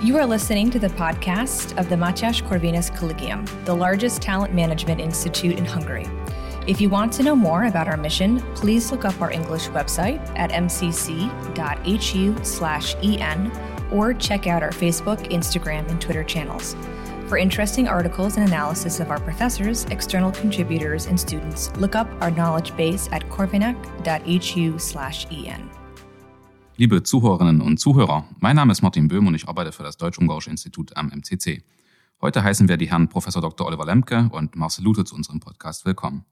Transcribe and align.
You 0.00 0.16
are 0.16 0.26
listening 0.26 0.70
to 0.70 0.78
the 0.78 0.90
podcast 0.90 1.76
of 1.76 1.88
the 1.88 1.96
Matyas 1.96 2.40
Corvinus 2.40 2.96
Collegium, 2.96 3.44
the 3.64 3.74
largest 3.74 4.22
talent 4.22 4.54
management 4.54 5.00
institute 5.00 5.58
in 5.58 5.64
Hungary. 5.64 6.06
If 6.68 6.80
you 6.80 6.88
want 6.88 7.12
to 7.14 7.24
know 7.24 7.34
more 7.34 7.64
about 7.64 7.88
our 7.88 7.96
mission, 7.96 8.38
please 8.54 8.92
look 8.92 9.04
up 9.04 9.20
our 9.20 9.32
English 9.32 9.66
website 9.70 10.20
at 10.38 10.52
mcc.hu/en 10.52 11.10
or 13.90 14.14
check 14.14 14.46
out 14.46 14.62
our 14.62 14.70
Facebook, 14.70 15.32
Instagram, 15.32 15.90
and 15.90 16.00
Twitter 16.00 16.22
channels. 16.22 16.76
For 17.26 17.36
interesting 17.36 17.88
articles 17.88 18.36
and 18.36 18.46
analysis 18.46 19.00
of 19.00 19.10
our 19.10 19.18
professors, 19.18 19.84
external 19.86 20.30
contributors, 20.30 21.06
and 21.06 21.18
students, 21.18 21.76
look 21.76 21.96
up 21.96 22.08
our 22.20 22.30
knowledge 22.30 22.76
base 22.76 23.08
at 23.10 23.28
corvinac.hu/en. 23.28 25.70
Liebe 26.80 27.02
Zuhörerinnen 27.02 27.60
und 27.60 27.80
Zuhörer, 27.80 28.24
mein 28.38 28.54
Name 28.54 28.70
ist 28.70 28.82
Martin 28.82 29.08
Böhm 29.08 29.26
und 29.26 29.34
ich 29.34 29.48
arbeite 29.48 29.72
für 29.72 29.82
das 29.82 29.96
Deutsch-Ungarische 29.96 30.50
Institut 30.50 30.96
am 30.96 31.08
MCC. 31.08 31.64
Heute 32.20 32.44
heißen 32.44 32.68
wir 32.68 32.76
die 32.76 32.88
Herren 32.88 33.08
Professor 33.08 33.42
Dr. 33.42 33.66
Oliver 33.66 33.84
Lemke 33.84 34.28
und 34.30 34.54
Marcel 34.54 34.84
Lute 34.84 35.02
zu 35.02 35.16
unserem 35.16 35.40
Podcast 35.40 35.84
willkommen. 35.84 36.24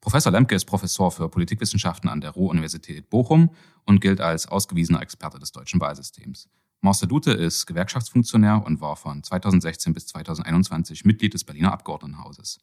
Professor 0.00 0.30
Lemke 0.30 0.54
ist 0.54 0.66
Professor 0.66 1.10
für 1.10 1.28
Politikwissenschaften 1.28 2.08
an 2.08 2.20
der 2.20 2.30
Ruhr-Universität 2.30 3.10
Bochum 3.10 3.50
und 3.84 4.00
gilt 4.00 4.20
als 4.20 4.46
ausgewiesener 4.46 5.02
Experte 5.02 5.40
des 5.40 5.50
deutschen 5.50 5.80
Wahlsystems. 5.80 6.48
Marcel 6.80 7.08
Lute 7.08 7.32
ist 7.32 7.66
Gewerkschaftsfunktionär 7.66 8.62
und 8.64 8.80
war 8.80 8.94
von 8.94 9.24
2016 9.24 9.92
bis 9.92 10.06
2021 10.06 11.04
Mitglied 11.04 11.34
des 11.34 11.42
Berliner 11.42 11.72
Abgeordnetenhauses. 11.72 12.60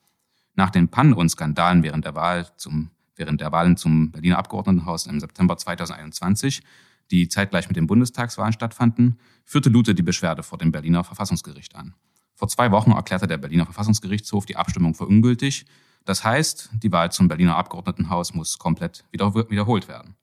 Nach 0.56 0.70
den 0.70 0.88
Pannen 0.88 1.12
und 1.12 1.28
Skandalen 1.28 1.84
während 1.84 2.06
der 2.06 2.16
Wahl 2.16 2.48
zum 2.56 2.92
während 3.18 3.42
der 3.42 3.52
Wahlen 3.52 3.76
zum 3.76 4.12
Berliner 4.12 4.38
Abgeordnetenhaus 4.38 5.06
im 5.06 5.20
September 5.20 5.58
2021 5.58 6.64
die 7.12 7.28
zeitgleich 7.28 7.68
mit 7.68 7.78
den 7.78 7.88
Bundestagswahlen 7.88 8.54
stattfanden, 8.54 9.20
führte 9.46 9.70
Lute 9.70 9.94
die 9.94 10.02
Beschwerde 10.02 10.44
vor 10.44 10.58
dem 10.58 10.72
Berliner 10.72 11.04
Verfassungsgericht 11.04 11.76
an. 11.76 11.94
Vor 12.36 12.48
zwei 12.48 12.72
Wochen 12.72 12.92
erklärte 12.92 13.28
der 13.28 13.38
Berliner 13.38 13.66
Verfassungsgerichtshof 13.66 14.46
die 14.46 14.56
Abstimmung 14.56 14.96
für 14.96 15.06
ungültig. 15.06 15.66
Das 16.06 16.24
heißt, 16.24 16.72
die 16.82 16.92
Wahl 16.92 17.12
zum 17.12 17.28
Berliner 17.28 17.56
Abgeordnetenhaus 17.56 18.34
muss 18.34 18.58
komplett 18.58 19.06
wiederholt 19.12 19.88
werden. 19.88 20.16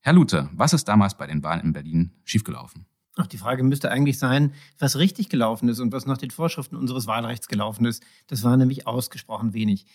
Herr 0.00 0.12
Lute, 0.12 0.48
was 0.52 0.72
ist 0.72 0.86
damals 0.86 1.16
bei 1.16 1.26
den 1.26 1.42
Wahlen 1.42 1.62
in 1.62 1.72
Berlin 1.72 2.12
schiefgelaufen? 2.24 2.86
Ach, 3.16 3.26
die 3.26 3.38
Frage 3.38 3.62
müsste 3.62 3.90
eigentlich 3.90 4.18
sein, 4.18 4.54
was 4.78 4.96
richtig 4.96 5.28
gelaufen 5.28 5.68
ist 5.68 5.80
und 5.80 5.92
was 5.92 6.06
nach 6.06 6.16
den 6.16 6.30
Vorschriften 6.30 6.76
unseres 6.76 7.06
Wahlrechts 7.06 7.46
gelaufen 7.46 7.84
ist. 7.84 8.02
Das 8.26 8.42
war 8.42 8.56
nämlich 8.56 8.86
ausgesprochen 8.86 9.52
wenig. 9.52 9.86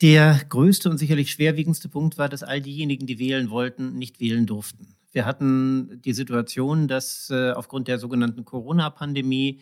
Der 0.00 0.40
größte 0.48 0.90
und 0.90 0.98
sicherlich 0.98 1.32
schwerwiegendste 1.32 1.88
Punkt 1.88 2.18
war, 2.18 2.28
dass 2.28 2.44
all 2.44 2.60
diejenigen, 2.60 3.06
die 3.06 3.18
wählen 3.18 3.50
wollten, 3.50 3.98
nicht 3.98 4.20
wählen 4.20 4.46
durften. 4.46 4.96
Wir 5.10 5.26
hatten 5.26 6.00
die 6.04 6.12
Situation, 6.12 6.86
dass 6.86 7.30
äh, 7.30 7.50
aufgrund 7.50 7.88
der 7.88 7.98
sogenannten 7.98 8.44
Corona-Pandemie 8.44 9.60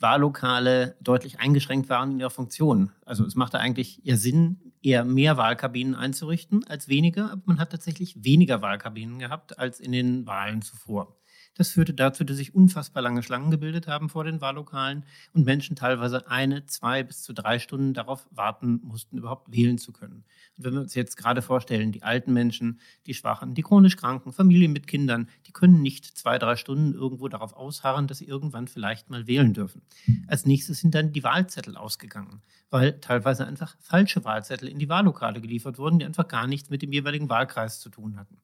Wahllokale 0.00 0.96
deutlich 1.00 1.40
eingeschränkt 1.40 1.88
waren 1.88 2.12
in 2.12 2.20
ihrer 2.20 2.30
Funktion. 2.30 2.90
Also 3.04 3.24
es 3.24 3.34
machte 3.34 3.58
eigentlich 3.58 4.04
eher 4.06 4.16
Sinn, 4.16 4.72
eher 4.82 5.04
mehr 5.04 5.36
Wahlkabinen 5.36 5.94
einzurichten 5.94 6.64
als 6.66 6.88
weniger, 6.88 7.30
aber 7.30 7.42
man 7.46 7.58
hat 7.60 7.70
tatsächlich 7.70 8.24
weniger 8.24 8.62
Wahlkabinen 8.62 9.18
gehabt 9.18 9.58
als 9.58 9.80
in 9.80 9.92
den 9.92 10.26
Wahlen 10.26 10.62
zuvor. 10.62 11.16
Das 11.58 11.70
führte 11.70 11.92
dazu, 11.92 12.22
dass 12.22 12.36
sich 12.36 12.54
unfassbar 12.54 13.02
lange 13.02 13.24
Schlangen 13.24 13.50
gebildet 13.50 13.88
haben 13.88 14.08
vor 14.08 14.22
den 14.22 14.40
Wahllokalen 14.40 15.04
und 15.32 15.44
Menschen 15.44 15.74
teilweise 15.74 16.30
eine, 16.30 16.66
zwei 16.66 17.02
bis 17.02 17.24
zu 17.24 17.32
drei 17.32 17.58
Stunden 17.58 17.94
darauf 17.94 18.28
warten 18.30 18.80
mussten, 18.84 19.18
überhaupt 19.18 19.52
wählen 19.52 19.76
zu 19.76 19.92
können. 19.92 20.24
Und 20.56 20.64
wenn 20.64 20.74
wir 20.74 20.80
uns 20.82 20.94
jetzt 20.94 21.16
gerade 21.16 21.42
vorstellen, 21.42 21.90
die 21.90 22.04
alten 22.04 22.32
Menschen, 22.32 22.78
die 23.06 23.14
Schwachen, 23.14 23.54
die 23.56 23.62
chronisch 23.62 23.96
Kranken, 23.96 24.32
Familien 24.32 24.72
mit 24.72 24.86
Kindern, 24.86 25.28
die 25.48 25.52
können 25.52 25.82
nicht 25.82 26.04
zwei, 26.04 26.38
drei 26.38 26.54
Stunden 26.54 26.94
irgendwo 26.94 27.26
darauf 27.26 27.54
ausharren, 27.54 28.06
dass 28.06 28.18
sie 28.18 28.26
irgendwann 28.26 28.68
vielleicht 28.68 29.10
mal 29.10 29.26
wählen 29.26 29.52
dürfen. 29.52 29.82
Als 30.28 30.46
nächstes 30.46 30.78
sind 30.78 30.94
dann 30.94 31.12
die 31.12 31.24
Wahlzettel 31.24 31.76
ausgegangen, 31.76 32.40
weil 32.70 33.00
teilweise 33.00 33.44
einfach 33.44 33.76
falsche 33.80 34.24
Wahlzettel 34.24 34.68
in 34.68 34.78
die 34.78 34.88
Wahllokale 34.88 35.40
geliefert 35.40 35.76
wurden, 35.78 35.98
die 35.98 36.04
einfach 36.04 36.28
gar 36.28 36.46
nichts 36.46 36.70
mit 36.70 36.82
dem 36.82 36.92
jeweiligen 36.92 37.28
Wahlkreis 37.28 37.80
zu 37.80 37.90
tun 37.90 38.16
hatten. 38.16 38.38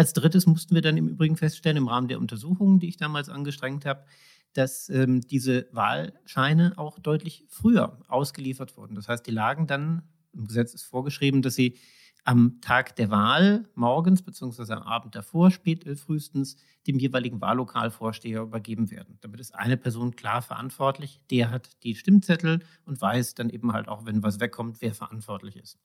Als 0.00 0.14
drittes 0.14 0.46
mussten 0.46 0.74
wir 0.74 0.80
dann 0.80 0.96
im 0.96 1.08
Übrigen 1.08 1.36
feststellen, 1.36 1.76
im 1.76 1.86
Rahmen 1.86 2.08
der 2.08 2.20
Untersuchungen, 2.20 2.78
die 2.78 2.88
ich 2.88 2.96
damals 2.96 3.28
angestrengt 3.28 3.84
habe, 3.84 4.06
dass 4.54 4.88
ähm, 4.88 5.20
diese 5.20 5.68
Wahlscheine 5.72 6.72
auch 6.78 6.98
deutlich 6.98 7.44
früher 7.50 7.98
ausgeliefert 8.08 8.78
wurden. 8.78 8.94
Das 8.94 9.08
heißt, 9.08 9.26
die 9.26 9.30
lagen 9.30 9.66
dann, 9.66 10.00
im 10.32 10.46
Gesetz 10.46 10.72
ist 10.72 10.84
vorgeschrieben, 10.84 11.42
dass 11.42 11.54
sie 11.54 11.76
am 12.24 12.62
Tag 12.62 12.96
der 12.96 13.10
Wahl 13.10 13.68
morgens 13.74 14.22
bzw. 14.22 14.72
am 14.72 14.84
Abend 14.84 15.16
davor, 15.16 15.50
spät, 15.50 15.84
äh, 15.84 15.96
frühestens, 15.96 16.56
dem 16.86 16.98
jeweiligen 16.98 17.42
Wahllokalvorsteher 17.42 18.40
übergeben 18.40 18.90
werden. 18.90 19.18
Damit 19.20 19.38
ist 19.38 19.54
eine 19.54 19.76
Person 19.76 20.16
klar 20.16 20.40
verantwortlich, 20.40 21.20
der 21.30 21.50
hat 21.50 21.68
die 21.82 21.94
Stimmzettel 21.94 22.60
und 22.86 23.02
weiß 23.02 23.34
dann 23.34 23.50
eben 23.50 23.74
halt 23.74 23.86
auch, 23.86 24.06
wenn 24.06 24.22
was 24.22 24.40
wegkommt, 24.40 24.80
wer 24.80 24.94
verantwortlich 24.94 25.56
ist. 25.56 25.78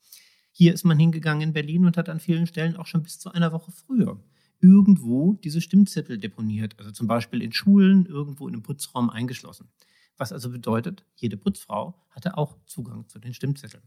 Hier 0.58 0.74
ist 0.74 0.86
man 0.86 0.98
hingegangen 0.98 1.42
in 1.50 1.52
Berlin 1.52 1.84
und 1.84 1.98
hat 1.98 2.08
an 2.08 2.22
vielen 2.22 2.48
Stellen 2.48 2.78
auch 2.78 2.86
schon 2.86 3.04
bis 3.04 3.20
zu 3.20 3.30
einer 3.30 3.52
Woche 3.52 3.74
früher 3.74 4.18
irgendwo 4.62 5.34
diese 5.34 5.60
Stimmzettel 5.60 6.18
deponiert. 6.18 6.80
Also 6.80 6.92
zum 6.92 7.08
Beispiel 7.08 7.42
in 7.42 7.52
Schulen, 7.52 8.06
irgendwo 8.06 8.48
in 8.48 8.54
einem 8.54 8.64
Putzraum 8.64 9.10
eingeschlossen. 9.10 9.68
Was 10.16 10.32
also 10.32 10.50
bedeutet, 10.50 11.04
jede 11.18 11.36
Putzfrau 11.36 12.02
hatte 12.10 12.38
auch 12.38 12.56
Zugang 12.68 13.06
zu 13.10 13.20
den 13.20 13.34
Stimmzetteln. 13.34 13.84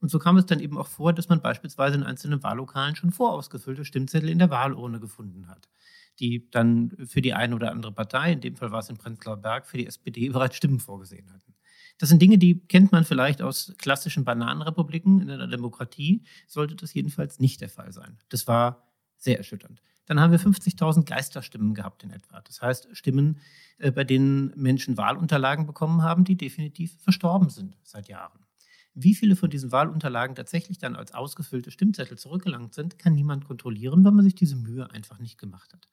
Und 0.00 0.10
so 0.10 0.18
kam 0.18 0.36
es 0.36 0.44
dann 0.44 0.60
eben 0.60 0.76
auch 0.76 0.88
vor, 0.88 1.14
dass 1.14 1.30
man 1.30 1.40
beispielsweise 1.40 1.96
in 1.96 2.02
einzelnen 2.02 2.42
Wahllokalen 2.42 2.96
schon 2.96 3.12
vorausgefüllte 3.12 3.86
Stimmzettel 3.86 4.28
in 4.28 4.40
der 4.40 4.50
Wahlurne 4.50 5.00
gefunden 5.00 5.48
hat, 5.48 5.70
die 6.18 6.50
dann 6.50 6.98
für 7.06 7.22
die 7.22 7.32
eine 7.32 7.54
oder 7.54 7.70
andere 7.70 7.92
Partei, 7.92 8.34
in 8.34 8.42
dem 8.42 8.56
Fall 8.56 8.72
war 8.72 8.80
es 8.80 8.90
in 8.90 8.98
Prenzlauer 8.98 9.38
Berg, 9.38 9.66
für 9.66 9.78
die 9.78 9.86
SPD 9.86 10.28
bereits 10.28 10.56
Stimmen 10.56 10.80
vorgesehen 10.80 11.32
hatten. 11.32 11.54
Das 12.00 12.08
sind 12.08 12.22
Dinge, 12.22 12.38
die 12.38 12.58
kennt 12.60 12.92
man 12.92 13.04
vielleicht 13.04 13.42
aus 13.42 13.74
klassischen 13.76 14.24
Bananenrepubliken. 14.24 15.20
In 15.20 15.30
einer 15.30 15.46
Demokratie 15.46 16.22
sollte 16.46 16.74
das 16.74 16.94
jedenfalls 16.94 17.40
nicht 17.40 17.60
der 17.60 17.68
Fall 17.68 17.92
sein. 17.92 18.16
Das 18.30 18.48
war 18.48 18.88
sehr 19.18 19.36
erschütternd. 19.36 19.82
Dann 20.06 20.18
haben 20.18 20.30
wir 20.30 20.40
50.000 20.40 21.04
Geisterstimmen 21.04 21.74
gehabt 21.74 22.02
in 22.02 22.10
etwa. 22.10 22.40
Das 22.40 22.62
heißt, 22.62 22.88
Stimmen, 22.96 23.38
äh, 23.76 23.92
bei 23.92 24.04
denen 24.04 24.50
Menschen 24.56 24.96
Wahlunterlagen 24.96 25.66
bekommen 25.66 26.02
haben, 26.02 26.24
die 26.24 26.38
definitiv 26.38 26.98
verstorben 27.02 27.50
sind 27.50 27.76
seit 27.82 28.08
Jahren. 28.08 28.46
Wie 28.94 29.14
viele 29.14 29.36
von 29.36 29.50
diesen 29.50 29.70
Wahlunterlagen 29.70 30.34
tatsächlich 30.34 30.78
dann 30.78 30.96
als 30.96 31.12
ausgefüllte 31.12 31.70
Stimmzettel 31.70 32.16
zurückgelangt 32.16 32.72
sind, 32.72 32.98
kann 32.98 33.14
niemand 33.14 33.44
kontrollieren, 33.44 34.02
weil 34.04 34.12
man 34.12 34.24
sich 34.24 34.34
diese 34.34 34.56
Mühe 34.56 34.90
einfach 34.90 35.18
nicht 35.18 35.36
gemacht 35.36 35.74
hat 35.74 35.86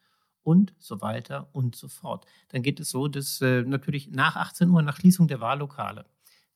und 0.47 0.73
so 0.79 1.01
weiter 1.01 1.49
und 1.51 1.75
so 1.75 1.89
fort. 1.89 2.25
Dann 2.47 2.61
geht 2.61 2.79
es 2.79 2.89
so, 2.89 3.09
dass 3.09 3.41
äh, 3.41 3.63
natürlich 3.63 4.11
nach 4.11 4.37
18 4.37 4.69
Uhr, 4.69 4.81
nach 4.81 4.95
Schließung 4.95 5.27
der 5.27 5.41
Wahllokale, 5.41 6.05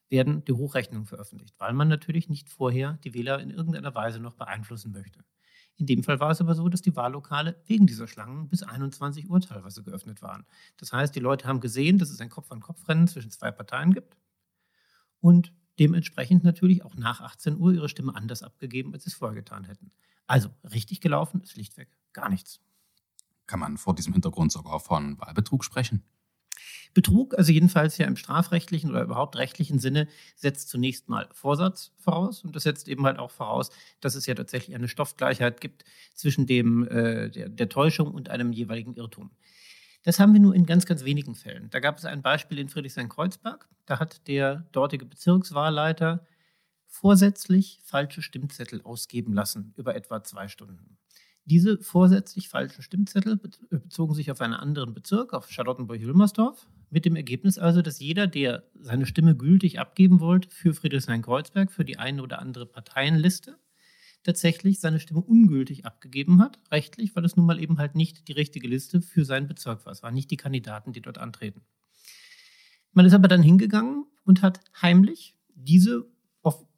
werden 0.07 0.45
die 0.45 0.53
Hochrechnungen 0.53 1.05
veröffentlicht, 1.05 1.55
weil 1.59 1.73
man 1.73 1.89
natürlich 1.89 2.29
nicht 2.29 2.47
vorher 2.47 2.99
die 3.03 3.13
Wähler 3.13 3.41
in 3.41 3.49
irgendeiner 3.49 3.93
Weise 3.93 4.21
noch 4.21 4.35
beeinflussen 4.35 4.93
möchte. 4.93 5.25
In 5.75 5.87
dem 5.87 6.03
Fall 6.03 6.21
war 6.21 6.31
es 6.31 6.39
aber 6.39 6.55
so, 6.55 6.69
dass 6.69 6.81
die 6.81 6.95
Wahllokale 6.95 7.61
wegen 7.65 7.85
dieser 7.85 8.07
Schlangen 8.07 8.47
bis 8.47 8.63
21 8.63 9.29
Uhr 9.29 9.41
teilweise 9.41 9.83
geöffnet 9.83 10.21
waren. 10.21 10.45
Das 10.77 10.93
heißt, 10.93 11.13
die 11.13 11.19
Leute 11.19 11.45
haben 11.49 11.59
gesehen, 11.59 11.97
dass 11.97 12.11
es 12.11 12.21
ein 12.21 12.29
Kopf-an-Kopf-Rennen 12.29 13.09
zwischen 13.09 13.29
zwei 13.31 13.51
Parteien 13.51 13.93
gibt 13.93 14.15
und 15.19 15.51
dementsprechend 15.79 16.45
natürlich 16.45 16.85
auch 16.85 16.95
nach 16.95 17.19
18 17.19 17.57
Uhr 17.57 17.73
ihre 17.73 17.89
Stimme 17.89 18.15
anders 18.15 18.41
abgegeben, 18.41 18.93
als 18.93 19.03
sie 19.03 19.09
es 19.09 19.15
vorher 19.15 19.35
getan 19.35 19.65
hätten. 19.65 19.91
Also 20.27 20.49
richtig 20.63 21.01
gelaufen 21.01 21.41
ist 21.41 21.51
schlichtweg 21.51 21.89
gar 22.13 22.29
nichts. 22.29 22.61
Kann 23.51 23.59
man 23.59 23.77
vor 23.77 23.93
diesem 23.93 24.13
Hintergrund 24.13 24.49
sogar 24.49 24.79
von 24.79 25.19
Wahlbetrug 25.19 25.65
sprechen? 25.65 26.05
Betrug, 26.93 27.37
also 27.37 27.51
jedenfalls 27.51 27.97
ja 27.97 28.07
im 28.07 28.15
strafrechtlichen 28.15 28.89
oder 28.89 29.01
überhaupt 29.01 29.35
rechtlichen 29.35 29.77
Sinne, 29.77 30.07
setzt 30.37 30.69
zunächst 30.69 31.09
mal 31.09 31.27
Vorsatz 31.33 31.91
voraus 31.97 32.45
und 32.45 32.55
das 32.55 32.63
setzt 32.63 32.87
eben 32.87 33.05
halt 33.05 33.19
auch 33.19 33.29
voraus, 33.29 33.69
dass 33.99 34.15
es 34.15 34.25
ja 34.25 34.35
tatsächlich 34.35 34.73
eine 34.73 34.87
Stoffgleichheit 34.87 35.59
gibt 35.59 35.83
zwischen 36.15 36.45
dem, 36.45 36.87
äh, 36.87 37.29
der, 37.29 37.49
der 37.49 37.67
Täuschung 37.67 38.13
und 38.13 38.29
einem 38.29 38.53
jeweiligen 38.53 38.95
Irrtum. 38.95 39.31
Das 40.03 40.17
haben 40.17 40.31
wir 40.31 40.39
nur 40.39 40.55
in 40.55 40.65
ganz, 40.65 40.85
ganz 40.85 41.03
wenigen 41.03 41.35
Fällen. 41.35 41.69
Da 41.71 41.81
gab 41.81 41.97
es 41.97 42.05
ein 42.05 42.21
Beispiel 42.21 42.57
in 42.57 42.69
Friedrichshain-Kreuzberg. 42.69 43.67
Da 43.85 43.99
hat 43.99 44.25
der 44.29 44.65
dortige 44.71 45.05
Bezirkswahlleiter 45.05 46.25
vorsätzlich 46.87 47.81
falsche 47.83 48.21
Stimmzettel 48.21 48.81
ausgeben 48.83 49.33
lassen 49.33 49.73
über 49.75 49.93
etwa 49.93 50.23
zwei 50.23 50.47
Stunden. 50.47 50.97
Diese 51.45 51.79
vorsätzlich 51.79 52.49
falschen 52.49 52.83
Stimmzettel 52.83 53.33
äh, 53.33 53.77
bezogen 53.77 54.13
sich 54.13 54.31
auf 54.31 54.41
einen 54.41 54.53
anderen 54.53 54.93
Bezirk, 54.93 55.33
auf 55.33 55.49
Charlottenburg-Wilmersdorf, 55.49 56.67
mit 56.89 57.05
dem 57.05 57.15
Ergebnis 57.15 57.57
also, 57.57 57.81
dass 57.81 57.99
jeder, 57.99 58.27
der 58.27 58.63
seine 58.79 59.05
Stimme 59.05 59.35
gültig 59.35 59.79
abgeben 59.79 60.19
wollte 60.19 60.49
für 60.49 60.73
Friedrichshain-Kreuzberg, 60.73 61.71
für 61.71 61.85
die 61.85 61.97
eine 61.97 62.21
oder 62.21 62.39
andere 62.39 62.65
Parteienliste, 62.65 63.57
tatsächlich 64.23 64.79
seine 64.79 64.99
Stimme 64.99 65.21
ungültig 65.21 65.85
abgegeben 65.85 66.41
hat, 66.41 66.59
rechtlich, 66.69 67.15
weil 67.15 67.25
es 67.25 67.35
nun 67.35 67.45
mal 67.45 67.59
eben 67.59 67.77
halt 67.77 67.95
nicht 67.95 68.27
die 68.27 68.33
richtige 68.33 68.67
Liste 68.67 69.01
für 69.01 69.25
seinen 69.25 69.47
Bezirk 69.47 69.85
war. 69.85 69.93
Es 69.93 70.03
waren 70.03 70.13
nicht 70.13 70.29
die 70.29 70.37
Kandidaten, 70.37 70.93
die 70.93 71.01
dort 71.01 71.17
antreten. 71.17 71.61
Man 72.91 73.05
ist 73.05 73.13
aber 73.13 73.29
dann 73.29 73.41
hingegangen 73.41 74.05
und 74.25 74.41
hat 74.41 74.59
heimlich 74.81 75.35
diese 75.55 76.10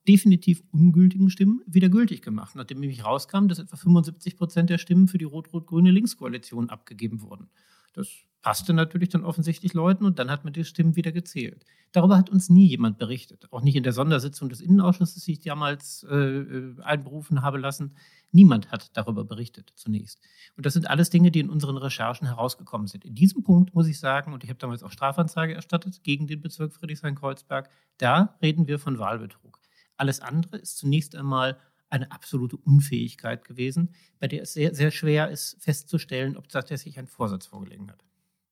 definitiv 0.07 0.63
ungültigen 0.71 1.29
Stimmen 1.29 1.61
wieder 1.65 1.89
gültig 1.89 2.21
gemacht, 2.21 2.55
nachdem 2.55 2.79
nämlich 2.79 3.05
rauskam, 3.05 3.47
dass 3.47 3.59
etwa 3.59 3.77
75 3.77 4.37
Prozent 4.37 4.69
der 4.69 4.77
Stimmen 4.77 5.07
für 5.07 5.17
die 5.17 5.25
rot-rot-grüne 5.25 5.91
Linkskoalition 5.91 6.69
abgegeben 6.69 7.21
wurden. 7.21 7.49
Das 7.93 8.09
passte 8.41 8.73
natürlich 8.73 9.09
dann 9.09 9.23
offensichtlich 9.23 9.73
Leuten 9.73 10.05
und 10.05 10.19
dann 10.19 10.29
hat 10.29 10.43
man 10.43 10.51
die 10.51 10.65
Stimmen 10.65 10.97
wieder 10.97 11.11
gezählt. 11.11 11.63
Darüber 11.93 12.17
hat 12.17 12.29
uns 12.29 12.49
nie 12.49 12.67
jemand 12.67 12.97
berichtet, 12.97 13.47
auch 13.51 13.61
nicht 13.61 13.75
in 13.75 13.83
der 13.83 13.93
Sondersitzung 13.93 14.49
des 14.49 14.59
Innenausschusses, 14.59 15.23
die 15.23 15.33
ich 15.33 15.39
damals 15.39 16.05
äh, 16.09 16.15
äh, 16.15 16.81
einberufen 16.81 17.41
habe 17.41 17.57
lassen. 17.57 17.95
Niemand 18.31 18.71
hat 18.71 18.97
darüber 18.97 19.23
berichtet 19.23 19.71
zunächst. 19.75 20.19
Und 20.57 20.65
das 20.65 20.73
sind 20.73 20.89
alles 20.89 21.09
Dinge, 21.09 21.31
die 21.31 21.39
in 21.39 21.49
unseren 21.49 21.77
Recherchen 21.77 22.27
herausgekommen 22.27 22.87
sind. 22.87 23.05
In 23.05 23.15
diesem 23.15 23.43
Punkt 23.43 23.73
muss 23.73 23.87
ich 23.87 23.99
sagen, 23.99 24.33
und 24.33 24.43
ich 24.43 24.49
habe 24.49 24.59
damals 24.59 24.83
auch 24.83 24.91
Strafanzeige 24.91 25.53
erstattet 25.53 26.03
gegen 26.03 26.27
den 26.27 26.41
Bezirk 26.41 26.73
Friedrichshain-Kreuzberg, 26.73 27.69
da 27.97 28.37
reden 28.41 28.67
wir 28.67 28.79
von 28.79 28.99
Wahlbetrug. 28.99 29.62
Alles 29.97 30.19
andere 30.19 30.57
ist 30.57 30.77
zunächst 30.77 31.15
einmal 31.15 31.57
eine 31.89 32.11
absolute 32.11 32.57
Unfähigkeit 32.57 33.45
gewesen, 33.45 33.93
bei 34.19 34.27
der 34.27 34.41
es 34.41 34.53
sehr, 34.53 34.73
sehr 34.73 34.89
schwer 34.89 35.29
ist 35.29 35.57
festzustellen, 35.61 36.37
ob 36.37 36.49
tatsächlich 36.49 36.97
ein 36.97 37.07
Vorsatz 37.07 37.45
vorgelegen 37.45 37.91
hat. 37.91 38.03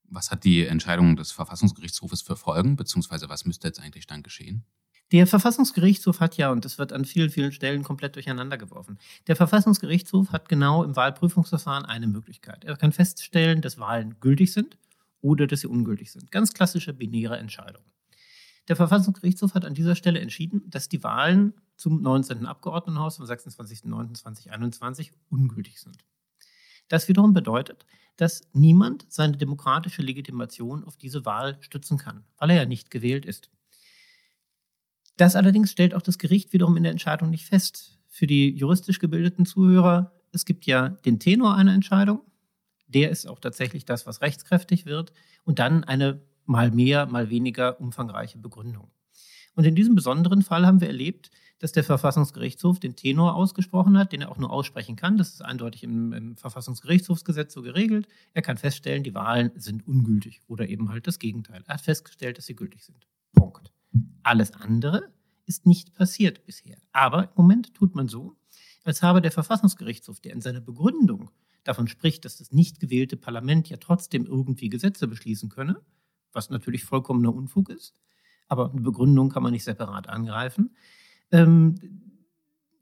Was 0.04 0.30
hat 0.30 0.44
die 0.44 0.64
Entscheidung 0.64 1.16
des 1.16 1.32
Verfassungsgerichtshofes 1.32 2.22
für 2.22 2.36
Folgen, 2.36 2.76
beziehungsweise 2.76 3.28
was 3.28 3.44
müsste 3.44 3.66
jetzt 3.66 3.80
eigentlich 3.80 4.06
dann 4.06 4.22
geschehen? 4.22 4.64
Der 5.10 5.26
Verfassungsgerichtshof 5.26 6.20
hat 6.20 6.36
ja, 6.36 6.50
und 6.50 6.64
das 6.64 6.78
wird 6.78 6.92
an 6.92 7.04
vielen, 7.04 7.30
vielen 7.30 7.52
Stellen 7.52 7.82
komplett 7.82 8.14
durcheinander 8.14 8.56
geworfen, 8.56 8.98
der 9.26 9.36
Verfassungsgerichtshof 9.36 10.30
hat 10.30 10.48
genau 10.48 10.84
im 10.84 10.96
Wahlprüfungsverfahren 10.96 11.84
eine 11.84 12.06
Möglichkeit. 12.06 12.64
Er 12.64 12.76
kann 12.76 12.92
feststellen, 12.92 13.60
dass 13.60 13.78
Wahlen 13.78 14.20
gültig 14.20 14.52
sind 14.52 14.78
oder 15.20 15.46
dass 15.46 15.60
sie 15.60 15.66
ungültig 15.66 16.12
sind. 16.12 16.30
Ganz 16.30 16.54
klassische 16.54 16.94
binäre 16.94 17.36
Entscheidung. 17.36 17.82
Der 18.68 18.76
Verfassungsgerichtshof 18.76 19.54
hat 19.54 19.64
an 19.64 19.74
dieser 19.74 19.96
Stelle 19.96 20.20
entschieden, 20.20 20.62
dass 20.70 20.88
die 20.88 21.02
Wahlen 21.02 21.54
zum 21.76 22.00
19. 22.00 22.46
Abgeordnetenhaus 22.46 23.16
vom 23.16 23.26
26.09.2021 23.26 25.10
ungültig 25.30 25.80
sind. 25.80 26.04
Das 26.88 27.08
wiederum 27.08 27.32
bedeutet, 27.32 27.86
dass 28.16 28.42
niemand 28.52 29.06
seine 29.08 29.36
demokratische 29.36 30.02
Legitimation 30.02 30.84
auf 30.84 30.96
diese 30.96 31.24
Wahl 31.24 31.56
stützen 31.60 31.98
kann, 31.98 32.24
weil 32.38 32.50
er 32.50 32.56
ja 32.56 32.66
nicht 32.66 32.90
gewählt 32.90 33.24
ist. 33.24 33.50
Das 35.16 35.36
allerdings 35.36 35.70
stellt 35.70 35.94
auch 35.94 36.02
das 36.02 36.18
Gericht 36.18 36.52
wiederum 36.52 36.76
in 36.76 36.82
der 36.82 36.92
Entscheidung 36.92 37.30
nicht 37.30 37.46
fest. 37.46 37.98
Für 38.08 38.26
die 38.26 38.50
juristisch 38.50 38.98
gebildeten 38.98 39.46
Zuhörer, 39.46 40.12
es 40.32 40.44
gibt 40.44 40.66
ja 40.66 40.90
den 40.90 41.18
Tenor 41.18 41.56
einer 41.56 41.74
Entscheidung, 41.74 42.20
der 42.86 43.10
ist 43.10 43.26
auch 43.26 43.40
tatsächlich 43.40 43.84
das, 43.84 44.06
was 44.06 44.20
rechtskräftig 44.20 44.86
wird, 44.86 45.12
und 45.44 45.58
dann 45.58 45.84
eine 45.84 46.20
mal 46.46 46.70
mehr, 46.70 47.06
mal 47.06 47.30
weniger 47.30 47.80
umfangreiche 47.80 48.38
Begründung. 48.38 48.90
Und 49.54 49.64
in 49.64 49.74
diesem 49.74 49.94
besonderen 49.94 50.42
Fall 50.42 50.66
haben 50.66 50.80
wir 50.80 50.88
erlebt, 50.88 51.30
dass 51.58 51.72
der 51.72 51.84
Verfassungsgerichtshof 51.84 52.80
den 52.80 52.96
Tenor 52.96 53.34
ausgesprochen 53.34 53.96
hat, 53.98 54.12
den 54.12 54.22
er 54.22 54.30
auch 54.32 54.38
nur 54.38 54.50
aussprechen 54.50 54.96
kann. 54.96 55.16
Das 55.16 55.28
ist 55.28 55.42
eindeutig 55.42 55.84
im, 55.84 56.12
im 56.12 56.36
Verfassungsgerichtshofsgesetz 56.36 57.52
so 57.52 57.62
geregelt. 57.62 58.08
Er 58.32 58.42
kann 58.42 58.56
feststellen, 58.56 59.04
die 59.04 59.14
Wahlen 59.14 59.52
sind 59.54 59.86
ungültig 59.86 60.40
oder 60.48 60.68
eben 60.68 60.88
halt 60.88 61.06
das 61.06 61.18
Gegenteil. 61.18 61.62
Er 61.66 61.74
hat 61.74 61.82
festgestellt, 61.82 62.38
dass 62.38 62.46
sie 62.46 62.56
gültig 62.56 62.84
sind. 62.84 63.06
Punkt. 63.32 63.72
Alles 64.22 64.52
andere 64.52 65.12
ist 65.46 65.66
nicht 65.66 65.94
passiert 65.94 66.44
bisher. 66.46 66.78
Aber 66.92 67.24
im 67.24 67.30
Moment 67.36 67.74
tut 67.74 67.94
man 67.94 68.08
so, 68.08 68.36
als 68.84 69.02
habe 69.02 69.20
der 69.20 69.30
Verfassungsgerichtshof, 69.30 70.20
der 70.20 70.32
in 70.32 70.40
seiner 70.40 70.60
Begründung 70.60 71.30
davon 71.62 71.86
spricht, 71.86 72.24
dass 72.24 72.38
das 72.38 72.50
nicht 72.50 72.80
gewählte 72.80 73.16
Parlament 73.16 73.68
ja 73.68 73.76
trotzdem 73.76 74.26
irgendwie 74.26 74.68
Gesetze 74.68 75.06
beschließen 75.06 75.48
könne, 75.48 75.80
was 76.32 76.50
natürlich 76.50 76.84
vollkommener 76.84 77.34
Unfug 77.34 77.68
ist, 77.70 77.94
aber 78.48 78.70
eine 78.70 78.80
Begründung 78.80 79.30
kann 79.30 79.42
man 79.42 79.52
nicht 79.52 79.64
separat 79.64 80.08
angreifen, 80.08 80.74
ähm, 81.30 81.74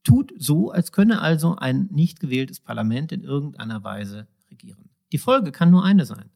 tut 0.02 0.32
so, 0.36 0.70
als 0.70 0.92
könne 0.92 1.20
also 1.20 1.56
ein 1.56 1.88
nicht 1.92 2.20
gewähltes 2.20 2.60
Parlament 2.60 3.12
in 3.12 3.22
irgendeiner 3.22 3.84
Weise 3.84 4.26
regieren. 4.50 4.90
Die 5.12 5.18
Folge 5.18 5.52
kann 5.52 5.70
nur 5.70 5.84
eine 5.84 6.06
sein. 6.06 6.30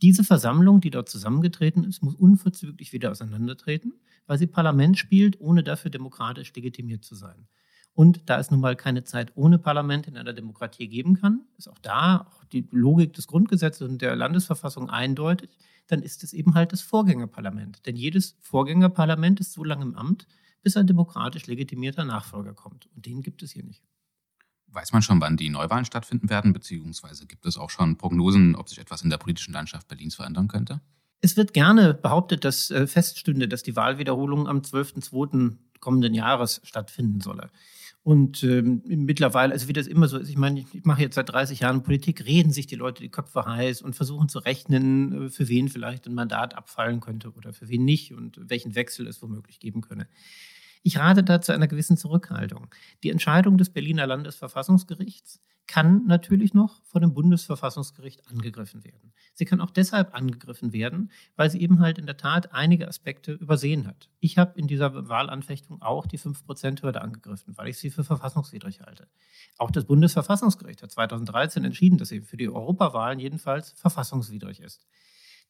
Diese 0.00 0.24
Versammlung, 0.24 0.80
die 0.80 0.90
dort 0.90 1.08
zusammengetreten 1.08 1.84
ist, 1.84 2.02
muss 2.02 2.14
unverzüglich 2.14 2.92
wieder 2.92 3.12
auseinandertreten, 3.12 3.94
weil 4.26 4.38
sie 4.38 4.48
Parlament 4.48 4.98
spielt, 4.98 5.40
ohne 5.40 5.62
dafür 5.62 5.90
demokratisch 5.90 6.52
legitimiert 6.54 7.04
zu 7.04 7.14
sein. 7.14 7.46
Und 7.94 8.30
da 8.30 8.38
es 8.38 8.50
nun 8.50 8.60
mal 8.60 8.74
keine 8.74 9.04
Zeit 9.04 9.32
ohne 9.34 9.58
Parlament 9.58 10.06
in 10.06 10.16
einer 10.16 10.32
Demokratie 10.32 10.88
geben 10.88 11.20
kann, 11.20 11.42
ist 11.58 11.68
auch 11.68 11.78
da 11.78 12.26
auch 12.28 12.44
die 12.44 12.66
Logik 12.70 13.12
des 13.12 13.26
Grundgesetzes 13.26 13.88
und 13.88 14.00
der 14.00 14.16
Landesverfassung 14.16 14.88
eindeutig, 14.88 15.50
dann 15.88 16.02
ist 16.02 16.24
es 16.24 16.32
eben 16.32 16.54
halt 16.54 16.72
das 16.72 16.80
Vorgängerparlament. 16.80 17.84
Denn 17.86 17.96
jedes 17.96 18.36
Vorgängerparlament 18.40 19.40
ist 19.40 19.52
so 19.52 19.62
lange 19.62 19.82
im 19.82 19.94
Amt, 19.94 20.26
bis 20.62 20.76
ein 20.76 20.86
demokratisch 20.86 21.46
legitimierter 21.46 22.04
Nachfolger 22.04 22.54
kommt. 22.54 22.86
Und 22.94 23.04
den 23.04 23.20
gibt 23.20 23.42
es 23.42 23.52
hier 23.52 23.64
nicht. 23.64 23.82
Weiß 24.68 24.92
man 24.92 25.02
schon, 25.02 25.20
wann 25.20 25.36
die 25.36 25.50
Neuwahlen 25.50 25.84
stattfinden 25.84 26.30
werden, 26.30 26.54
beziehungsweise 26.54 27.26
gibt 27.26 27.44
es 27.44 27.58
auch 27.58 27.68
schon 27.68 27.98
Prognosen, 27.98 28.56
ob 28.56 28.70
sich 28.70 28.78
etwas 28.78 29.02
in 29.02 29.10
der 29.10 29.18
politischen 29.18 29.52
Landschaft 29.52 29.86
Berlins 29.88 30.14
verändern 30.14 30.48
könnte? 30.48 30.80
Es 31.20 31.36
wird 31.36 31.52
gerne 31.52 31.94
behauptet, 31.94 32.44
dass 32.44 32.70
äh, 32.70 32.86
feststünde, 32.86 33.48
dass 33.48 33.62
die 33.62 33.76
Wahlwiederholung 33.76 34.48
am 34.48 34.58
12.02. 34.58 35.56
kommenden 35.78 36.14
Jahres 36.14 36.60
stattfinden 36.64 37.20
solle. 37.20 37.50
Und 38.04 38.42
ähm, 38.42 38.82
mittlerweile, 38.84 39.52
also 39.52 39.68
wie 39.68 39.72
das 39.72 39.86
immer 39.86 40.08
so 40.08 40.18
ist, 40.18 40.28
ich 40.28 40.36
meine, 40.36 40.60
ich 40.60 40.84
mache 40.84 41.02
jetzt 41.02 41.14
seit 41.14 41.28
30 41.28 41.60
Jahren 41.60 41.84
Politik, 41.84 42.26
reden 42.26 42.50
sich 42.50 42.66
die 42.66 42.74
Leute 42.74 43.00
die 43.00 43.10
Köpfe 43.10 43.44
heiß 43.46 43.80
und 43.80 43.94
versuchen 43.94 44.28
zu 44.28 44.40
rechnen, 44.40 45.26
äh, 45.26 45.30
für 45.30 45.48
wen 45.48 45.68
vielleicht 45.68 46.06
ein 46.08 46.14
Mandat 46.14 46.56
abfallen 46.56 46.98
könnte 46.98 47.30
oder 47.32 47.52
für 47.52 47.68
wen 47.68 47.84
nicht 47.84 48.12
und 48.12 48.40
welchen 48.50 48.74
Wechsel 48.74 49.06
es 49.06 49.22
womöglich 49.22 49.60
geben 49.60 49.82
könne. 49.82 50.08
Ich 50.82 50.98
rate 50.98 51.22
da 51.22 51.40
zu 51.40 51.52
einer 51.52 51.68
gewissen 51.68 51.96
Zurückhaltung. 51.96 52.68
Die 53.02 53.10
Entscheidung 53.10 53.56
des 53.56 53.70
Berliner 53.70 54.06
Landesverfassungsgerichts 54.06 55.40
kann 55.66 56.04
natürlich 56.06 56.54
noch 56.54 56.82
vor 56.84 57.00
dem 57.00 57.14
Bundesverfassungsgericht 57.14 58.28
angegriffen 58.28 58.84
werden. 58.84 59.12
Sie 59.32 59.44
kann 59.44 59.60
auch 59.60 59.70
deshalb 59.70 60.14
angegriffen 60.14 60.72
werden, 60.72 61.10
weil 61.36 61.50
sie 61.50 61.60
eben 61.60 61.78
halt 61.80 61.98
in 61.98 62.06
der 62.06 62.16
Tat 62.16 62.52
einige 62.52 62.88
Aspekte 62.88 63.32
übersehen 63.32 63.86
hat. 63.86 64.10
Ich 64.20 64.38
habe 64.38 64.58
in 64.58 64.66
dieser 64.66 65.08
Wahlanfechtung 65.08 65.80
auch 65.80 66.06
die 66.06 66.18
5%-Hürde 66.18 67.00
angegriffen, 67.00 67.56
weil 67.56 67.68
ich 67.68 67.78
sie 67.78 67.90
für 67.90 68.04
verfassungswidrig 68.04 68.80
halte. 68.82 69.08
Auch 69.56 69.70
das 69.70 69.84
Bundesverfassungsgericht 69.84 70.82
hat 70.82 70.90
2013 70.90 71.64
entschieden, 71.64 71.96
dass 71.96 72.08
sie 72.08 72.20
für 72.20 72.36
die 72.36 72.50
Europawahlen 72.50 73.20
jedenfalls 73.20 73.70
verfassungswidrig 73.72 74.60
ist. 74.60 74.86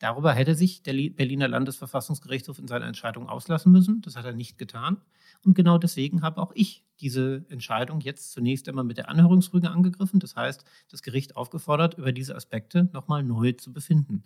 Darüber 0.02 0.34
hätte 0.34 0.56
sich 0.56 0.82
der 0.82 0.94
Berliner 1.10 1.46
Landesverfassungsgerichtshof 1.46 2.58
in 2.58 2.66
seiner 2.66 2.86
Entscheidung 2.86 3.28
auslassen 3.28 3.70
müssen. 3.70 4.02
Das 4.02 4.16
hat 4.16 4.24
er 4.24 4.32
nicht 4.32 4.58
getan. 4.58 5.00
Und 5.44 5.54
genau 5.54 5.78
deswegen 5.78 6.22
habe 6.22 6.42
auch 6.42 6.50
ich 6.56 6.84
diese 6.98 7.44
Entscheidung 7.50 8.00
jetzt 8.00 8.32
zunächst 8.32 8.68
einmal 8.68 8.82
mit 8.82 8.98
der 8.98 9.08
Anhörungsrüge 9.08 9.70
angegriffen. 9.70 10.18
Das 10.18 10.34
heißt, 10.34 10.64
das 10.90 11.02
Gericht 11.02 11.36
aufgefordert, 11.36 11.98
über 11.98 12.10
diese 12.10 12.34
Aspekte 12.34 12.90
nochmal 12.92 13.22
neu 13.22 13.52
zu 13.52 13.72
befinden. 13.72 14.24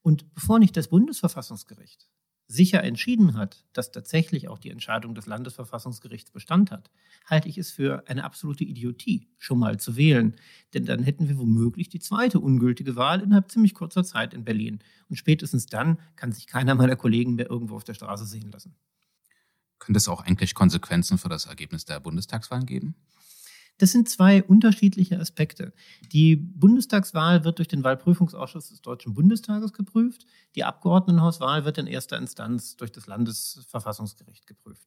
Und 0.00 0.34
bevor 0.34 0.58
nicht 0.58 0.74
das 0.74 0.88
Bundesverfassungsgericht 0.88 2.08
sicher 2.50 2.82
entschieden 2.82 3.34
hat, 3.34 3.64
dass 3.72 3.92
tatsächlich 3.92 4.48
auch 4.48 4.58
die 4.58 4.70
Entscheidung 4.70 5.14
des 5.14 5.26
Landesverfassungsgerichts 5.26 6.32
Bestand 6.32 6.72
hat, 6.72 6.90
halte 7.24 7.48
ich 7.48 7.58
es 7.58 7.70
für 7.70 8.02
eine 8.08 8.24
absolute 8.24 8.64
Idiotie, 8.64 9.28
schon 9.38 9.60
mal 9.60 9.78
zu 9.78 9.96
wählen. 9.96 10.34
Denn 10.74 10.84
dann 10.84 11.04
hätten 11.04 11.28
wir 11.28 11.38
womöglich 11.38 11.88
die 11.88 12.00
zweite 12.00 12.40
ungültige 12.40 12.96
Wahl 12.96 13.20
innerhalb 13.20 13.50
ziemlich 13.50 13.74
kurzer 13.74 14.02
Zeit 14.02 14.34
in 14.34 14.44
Berlin. 14.44 14.80
Und 15.08 15.16
spätestens 15.16 15.66
dann 15.66 15.98
kann 16.16 16.32
sich 16.32 16.48
keiner 16.48 16.74
meiner 16.74 16.96
Kollegen 16.96 17.36
mehr 17.36 17.48
irgendwo 17.48 17.76
auf 17.76 17.84
der 17.84 17.94
Straße 17.94 18.26
sehen 18.26 18.50
lassen. 18.50 18.74
Könnte 19.78 19.98
es 19.98 20.08
auch 20.08 20.20
eigentlich 20.20 20.54
Konsequenzen 20.54 21.18
für 21.18 21.28
das 21.28 21.46
Ergebnis 21.46 21.84
der 21.84 22.00
Bundestagswahlen 22.00 22.66
geben? 22.66 22.96
Das 23.80 23.92
sind 23.92 24.10
zwei 24.10 24.42
unterschiedliche 24.42 25.18
Aspekte. 25.18 25.72
Die 26.12 26.36
Bundestagswahl 26.36 27.44
wird 27.44 27.56
durch 27.56 27.68
den 27.68 27.82
Wahlprüfungsausschuss 27.82 28.68
des 28.68 28.82
Deutschen 28.82 29.14
Bundestages 29.14 29.72
geprüft. 29.72 30.26
Die 30.54 30.64
Abgeordnetenhauswahl 30.64 31.64
wird 31.64 31.78
in 31.78 31.86
erster 31.86 32.18
Instanz 32.18 32.76
durch 32.76 32.92
das 32.92 33.06
Landesverfassungsgericht 33.06 34.46
geprüft. 34.46 34.86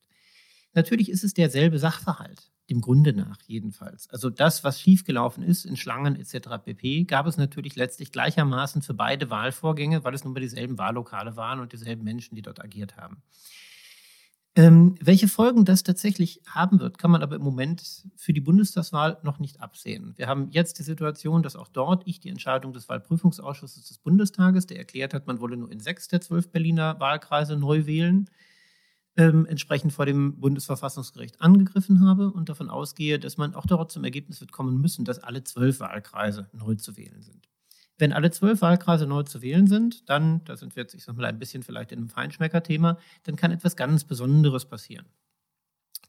Natürlich 0.76 1.10
ist 1.10 1.24
es 1.24 1.34
derselbe 1.34 1.80
Sachverhalt, 1.80 2.52
dem 2.70 2.82
Grunde 2.82 3.14
nach 3.14 3.42
jedenfalls. 3.48 4.08
Also 4.12 4.30
das, 4.30 4.64
was 4.64 4.80
schiefgelaufen 4.80 5.42
ist 5.42 5.66
in 5.66 5.76
Schlangen 5.76 6.16
etc. 6.16 6.50
pp., 6.64 7.06
gab 7.06 7.26
es 7.26 7.36
natürlich 7.38 7.76
letztlich 7.76 8.12
gleichermaßen 8.12 8.84
für 8.84 8.94
beide 8.94 9.32
Wahlvorgänge, 9.32 10.04
weil 10.04 10.14
es 10.14 10.24
nun 10.24 10.34
mal 10.34 10.40
dieselben 10.40 10.78
Wahllokale 10.78 11.36
waren 11.36 11.62
und 11.62 11.74
dieselben 11.74 12.04
Menschen, 12.04 12.36
die 12.36 12.44
dort 12.44 12.64
agiert 12.64 12.96
haben. 12.96 13.24
Ähm, 14.56 14.96
welche 15.02 15.28
Folgen 15.28 15.66
das 15.66 15.82
tatsächlich 15.82 16.42
haben 16.48 16.80
wird, 16.80 17.00
kann 17.00 17.10
man 17.10 17.24
aber 17.24 17.36
im 17.38 17.42
Moment 17.42 18.08
für 18.16 18.34
die 18.34 18.42
Bundestagswahl 18.42 19.18
noch 19.24 19.40
nicht 19.40 19.62
absehen. 19.62 20.14
Wir 20.16 20.28
haben 20.28 20.50
jetzt 20.52 20.78
die 20.78 20.84
Situation, 20.84 21.42
dass 21.42 21.56
auch 21.56 21.68
dort 21.68 22.04
ich 22.06 22.20
die 22.20 22.30
Entscheidung 22.30 22.72
des 22.72 22.88
Wahlprüfungsausschusses 22.88 23.88
des 23.88 23.98
Bundestages, 23.98 24.68
der 24.68 24.78
erklärt 24.78 25.16
hat, 25.16 25.26
man 25.26 25.40
wolle 25.40 25.58
nur 25.58 25.72
in 25.72 25.80
sechs 25.80 26.08
der 26.08 26.22
zwölf 26.22 26.52
Berliner 26.52 27.00
Wahlkreise 27.00 27.58
neu 27.58 27.88
wählen, 27.88 28.30
ähm, 29.18 29.48
entsprechend 29.48 29.92
vor 29.92 30.06
dem 30.06 30.40
Bundesverfassungsgericht 30.40 31.42
angegriffen 31.42 32.06
habe 32.06 32.32
und 32.32 32.50
davon 32.50 32.70
ausgehe, 32.70 33.18
dass 33.18 33.38
man 33.38 33.56
auch 33.56 33.66
dort 33.66 33.92
zum 33.92 34.04
Ergebnis 34.04 34.40
wird 34.40 34.52
kommen 34.52 34.80
müssen, 34.80 35.04
dass 35.04 35.18
alle 35.18 35.44
zwölf 35.44 35.80
Wahlkreise 35.80 36.50
neu 36.54 36.76
zu 36.76 36.96
wählen 36.96 37.24
sind. 37.24 37.53
Wenn 37.98 38.14
alle 38.14 38.32
zwölf 38.32 38.62
Wahlkreise 38.62 39.06
neu 39.06 39.24
zu 39.24 39.42
wählen 39.42 39.68
sind, 39.68 40.10
dann, 40.10 40.44
da 40.46 40.58
sind 40.58 40.76
wir 40.76 40.84
jetzt, 40.84 40.96
ich 40.96 41.04
sag 41.04 41.16
mal, 41.16 41.26
ein 41.26 41.40
bisschen 41.40 41.64
vielleicht 41.64 41.92
in 41.92 42.00
einem 42.00 42.10
Feinschmecker-Thema, 42.10 42.98
dann 43.24 43.36
kann 43.36 43.52
etwas 43.52 43.76
ganz 43.76 44.04
Besonderes 44.04 44.66
passieren. 44.66 45.06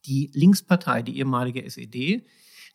Die 0.07 0.31
Linkspartei, 0.33 1.03
die 1.03 1.19
ehemalige 1.19 1.65
SED, 1.65 2.27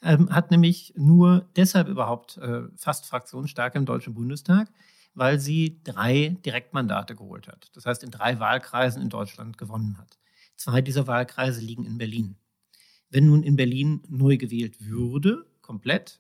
ähm, 0.02 0.30
hat 0.30 0.52
nämlich 0.52 0.94
nur 0.96 1.50
deshalb 1.56 1.88
überhaupt 1.88 2.38
äh, 2.38 2.64
fast 2.76 3.06
fraktionsstark 3.06 3.76
im 3.76 3.86
Deutschen 3.86 4.14
Bundestag, 4.14 4.72
weil 5.14 5.40
sie 5.40 5.82
drei 5.84 6.38
Direktmandate 6.46 7.16
geholt 7.16 7.48
hat. 7.48 7.70
Das 7.74 7.86
heißt, 7.86 8.04
in 8.04 8.12
drei 8.12 8.40
Wahlkreisen 8.40 9.02
in 9.02 9.10
Deutschland 9.10 9.58
gewonnen 9.58 9.98
hat. 9.98 10.20
Zwei 10.56 10.82
dieser 10.82 11.08
Wahlkreise 11.08 11.62
liegen 11.62 11.86
in 11.86 11.98
Berlin. 11.98 12.36
Wenn 13.10 13.26
nun 13.26 13.44
in 13.44 13.56
Berlin 13.56 14.04
neu 14.08 14.38
gewählt 14.38 14.78
würde, 14.80 15.46
komplett, 15.62 16.20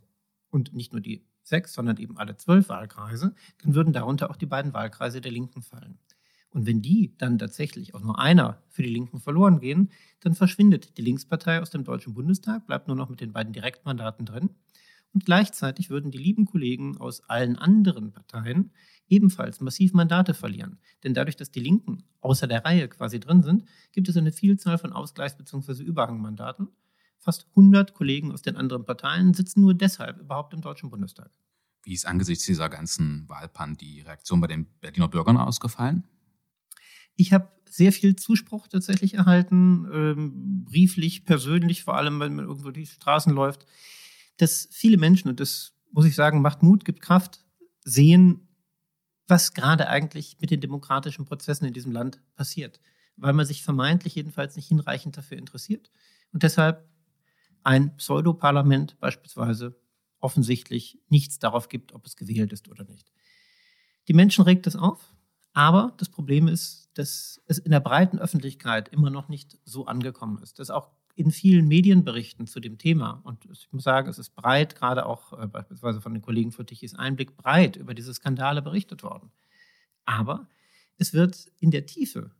und 0.49 0.73
nicht 0.73 0.91
nur 0.91 1.01
die 1.01 1.23
sechs, 1.43 1.73
sondern 1.73 1.97
eben 1.97 2.17
alle 2.17 2.37
zwölf 2.37 2.69
Wahlkreise, 2.69 3.33
dann 3.63 3.75
würden 3.75 3.93
darunter 3.93 4.29
auch 4.29 4.35
die 4.35 4.45
beiden 4.45 4.73
Wahlkreise 4.73 5.21
der 5.21 5.31
Linken 5.31 5.61
fallen. 5.61 5.99
Und 6.51 6.65
wenn 6.65 6.81
die 6.81 7.15
dann 7.17 7.37
tatsächlich 7.37 7.93
auch 7.93 8.01
nur 8.01 8.17
einer 8.17 8.63
für 8.69 8.81
die 8.81 8.89
Linken 8.89 9.19
verloren 9.19 9.59
gehen, 9.59 9.91
dann 10.19 10.33
verschwindet 10.33 10.97
die 10.97 11.03
Linkspartei 11.03 11.61
aus 11.61 11.69
dem 11.69 11.83
Deutschen 11.83 12.13
Bundestag, 12.13 12.65
bleibt 12.65 12.87
nur 12.87 12.97
noch 12.97 13.09
mit 13.09 13.21
den 13.21 13.33
beiden 13.33 13.53
Direktmandaten 13.53 14.25
drin. 14.25 14.49
Und 15.13 15.25
gleichzeitig 15.25 15.89
würden 15.89 16.11
die 16.11 16.17
lieben 16.17 16.45
Kollegen 16.45 16.97
aus 16.97 17.21
allen 17.29 17.55
anderen 17.55 18.11
Parteien 18.11 18.71
ebenfalls 19.07 19.59
massiv 19.59 19.93
Mandate 19.93 20.33
verlieren. 20.33 20.79
Denn 21.03 21.13
dadurch, 21.13 21.35
dass 21.35 21.51
die 21.51 21.59
Linken 21.59 22.03
außer 22.21 22.47
der 22.47 22.63
Reihe 22.63 22.87
quasi 22.87 23.19
drin 23.19 23.41
sind, 23.41 23.65
gibt 23.91 24.07
es 24.07 24.17
eine 24.17 24.31
Vielzahl 24.31 24.77
von 24.77 24.93
Ausgleichs- 24.93 25.37
bzw. 25.37 25.83
Überhangmandaten. 25.83 26.69
Fast 27.19 27.47
100 27.49 27.93
Kollegen 27.93 28.31
aus 28.31 28.41
den 28.41 28.55
anderen 28.55 28.85
Parteien 28.85 29.33
sitzen 29.33 29.61
nur 29.61 29.73
deshalb 29.73 30.19
überhaupt 30.19 30.53
im 30.53 30.61
Deutschen 30.61 30.89
Bundestag. 30.89 31.31
Wie 31.83 31.93
ist 31.93 32.05
angesichts 32.05 32.45
dieser 32.45 32.69
ganzen 32.69 33.27
Wahlpan 33.27 33.75
die 33.75 34.01
Reaktion 34.01 34.41
bei 34.41 34.47
den 34.47 34.67
Berliner 34.79 35.07
Bürgern 35.07 35.37
ausgefallen? 35.37 36.03
Ich 37.15 37.33
habe 37.33 37.51
sehr 37.69 37.91
viel 37.91 38.15
Zuspruch 38.15 38.67
tatsächlich 38.67 39.13
erhalten, 39.15 39.87
ähm, 39.93 40.65
brieflich, 40.65 41.25
persönlich, 41.25 41.83
vor 41.83 41.95
allem, 41.95 42.19
wenn 42.19 42.35
man 42.35 42.45
irgendwo 42.45 42.71
die 42.71 42.85
Straßen 42.85 43.33
läuft, 43.33 43.65
dass 44.37 44.67
viele 44.71 44.97
Menschen, 44.97 45.29
und 45.29 45.39
das 45.39 45.73
muss 45.91 46.05
ich 46.05 46.15
sagen, 46.15 46.41
macht 46.41 46.63
Mut, 46.63 46.85
gibt 46.85 47.01
Kraft, 47.01 47.43
sehen, 47.83 48.47
was 49.27 49.53
gerade 49.53 49.87
eigentlich 49.87 50.37
mit 50.39 50.51
den 50.51 50.61
demokratischen 50.61 51.25
Prozessen 51.25 51.65
in 51.65 51.73
diesem 51.73 51.91
Land 51.91 52.21
passiert, 52.35 52.79
weil 53.15 53.33
man 53.33 53.45
sich 53.45 53.63
vermeintlich 53.63 54.15
jedenfalls 54.15 54.55
nicht 54.55 54.67
hinreichend 54.67 55.17
dafür 55.17 55.37
interessiert 55.37 55.91
und 56.31 56.43
deshalb 56.43 56.88
ein 57.63 57.95
Pseudoparlament 57.97 58.99
beispielsweise 58.99 59.79
offensichtlich 60.19 60.99
nichts 61.09 61.39
darauf 61.39 61.69
gibt, 61.69 61.93
ob 61.93 62.05
es 62.05 62.15
gewählt 62.15 62.51
ist 62.53 62.67
oder 62.67 62.83
nicht. 62.83 63.11
Die 64.07 64.13
Menschen 64.13 64.43
regt 64.43 64.67
es 64.67 64.75
auf, 64.75 65.13
aber 65.53 65.93
das 65.97 66.09
Problem 66.09 66.47
ist, 66.47 66.89
dass 66.93 67.41
es 67.47 67.57
in 67.57 67.71
der 67.71 67.79
breiten 67.79 68.19
Öffentlichkeit 68.19 68.89
immer 68.89 69.09
noch 69.09 69.29
nicht 69.29 69.57
so 69.65 69.85
angekommen 69.85 70.41
ist, 70.41 70.59
dass 70.59 70.69
auch 70.69 70.89
in 71.15 71.31
vielen 71.31 71.67
Medienberichten 71.67 72.47
zu 72.47 72.61
dem 72.61 72.77
Thema, 72.77 73.21
und 73.23 73.45
ich 73.51 73.67
muss 73.71 73.83
sagen, 73.83 74.09
es 74.09 74.19
ist 74.19 74.35
breit, 74.35 74.75
gerade 74.75 75.05
auch 75.05 75.33
äh, 75.33 75.47
beispielsweise 75.47 75.99
von 75.99 76.13
den 76.13 76.21
Kollegen 76.21 76.51
von 76.53 76.65
Tichys 76.65 76.95
Einblick, 76.95 77.35
breit 77.35 77.75
über 77.75 77.93
diese 77.93 78.13
Skandale 78.13 78.61
berichtet 78.61 79.03
worden. 79.03 79.31
Aber 80.05 80.47
es 80.97 81.13
wird 81.13 81.51
in 81.59 81.71
der 81.71 81.85
Tiefe 81.85 82.31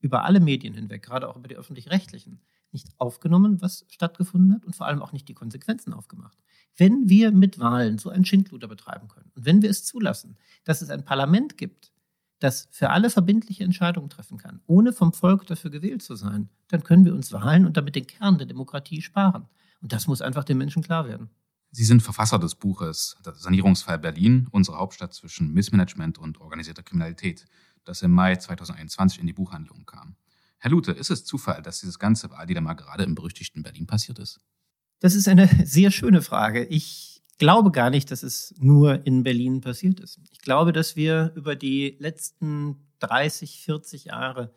über 0.00 0.24
alle 0.24 0.38
Medien 0.38 0.74
hinweg, 0.74 1.02
gerade 1.02 1.28
auch 1.28 1.36
über 1.36 1.48
die 1.48 1.56
öffentlich-rechtlichen, 1.56 2.40
nicht 2.72 2.88
aufgenommen, 2.98 3.60
was 3.60 3.84
stattgefunden 3.88 4.54
hat 4.54 4.64
und 4.64 4.76
vor 4.76 4.86
allem 4.86 5.02
auch 5.02 5.12
nicht 5.12 5.28
die 5.28 5.34
Konsequenzen 5.34 5.92
aufgemacht. 5.92 6.38
Wenn 6.76 7.08
wir 7.08 7.32
mit 7.32 7.58
Wahlen 7.58 7.98
so 7.98 8.10
ein 8.10 8.24
Schindluder 8.24 8.68
betreiben 8.68 9.08
können 9.08 9.30
und 9.34 9.44
wenn 9.44 9.62
wir 9.62 9.70
es 9.70 9.84
zulassen, 9.84 10.36
dass 10.64 10.82
es 10.82 10.90
ein 10.90 11.04
Parlament 11.04 11.56
gibt, 11.56 11.92
das 12.38 12.68
für 12.70 12.90
alle 12.90 13.10
verbindliche 13.10 13.64
Entscheidungen 13.64 14.10
treffen 14.10 14.38
kann, 14.38 14.60
ohne 14.66 14.92
vom 14.92 15.12
Volk 15.12 15.46
dafür 15.46 15.70
gewählt 15.70 16.02
zu 16.02 16.14
sein, 16.14 16.48
dann 16.68 16.84
können 16.84 17.04
wir 17.04 17.14
uns 17.14 17.32
Wahlen 17.32 17.66
und 17.66 17.76
damit 17.76 17.96
den 17.96 18.06
Kern 18.06 18.38
der 18.38 18.46
Demokratie 18.46 19.02
sparen. 19.02 19.48
Und 19.80 19.92
das 19.92 20.06
muss 20.06 20.22
einfach 20.22 20.44
den 20.44 20.58
Menschen 20.58 20.82
klar 20.82 21.08
werden. 21.08 21.30
Sie 21.70 21.84
sind 21.84 22.02
Verfasser 22.02 22.38
des 22.38 22.54
Buches 22.54 23.16
Sanierungsfall 23.22 23.98
Berlin, 23.98 24.48
unsere 24.50 24.78
Hauptstadt 24.78 25.12
zwischen 25.12 25.52
Missmanagement 25.52 26.18
und 26.18 26.40
organisierter 26.40 26.82
Kriminalität, 26.82 27.44
das 27.84 28.02
im 28.02 28.12
Mai 28.12 28.36
2021 28.36 29.20
in 29.20 29.26
die 29.26 29.32
Buchhandlung 29.32 29.84
kam. 29.84 30.16
Herr 30.58 30.70
Lute, 30.70 30.92
ist 30.92 31.10
es 31.10 31.24
Zufall, 31.24 31.62
dass 31.62 31.80
dieses 31.80 31.98
ganze 31.98 32.30
Wahldilemma 32.30 32.74
gerade 32.74 33.04
im 33.04 33.14
berüchtigten 33.14 33.62
Berlin 33.62 33.86
passiert 33.86 34.18
ist? 34.18 34.40
Das 35.00 35.14
ist 35.14 35.28
eine 35.28 35.48
sehr 35.64 35.90
schöne 35.90 36.22
Frage. 36.22 36.64
Ich 36.64 37.22
glaube 37.38 37.70
gar 37.70 37.90
nicht, 37.90 38.10
dass 38.10 38.22
es 38.22 38.54
nur 38.58 39.06
in 39.06 39.22
Berlin 39.22 39.60
passiert 39.60 40.00
ist. 40.00 40.18
Ich 40.32 40.40
glaube, 40.40 40.72
dass 40.72 40.96
wir 40.96 41.32
über 41.36 41.54
die 41.54 41.96
letzten 42.00 42.88
30, 42.98 43.60
40 43.60 44.06
Jahre 44.06 44.52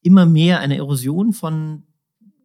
immer 0.00 0.26
mehr 0.26 0.60
eine 0.60 0.76
Erosion 0.76 1.32
von 1.32 1.84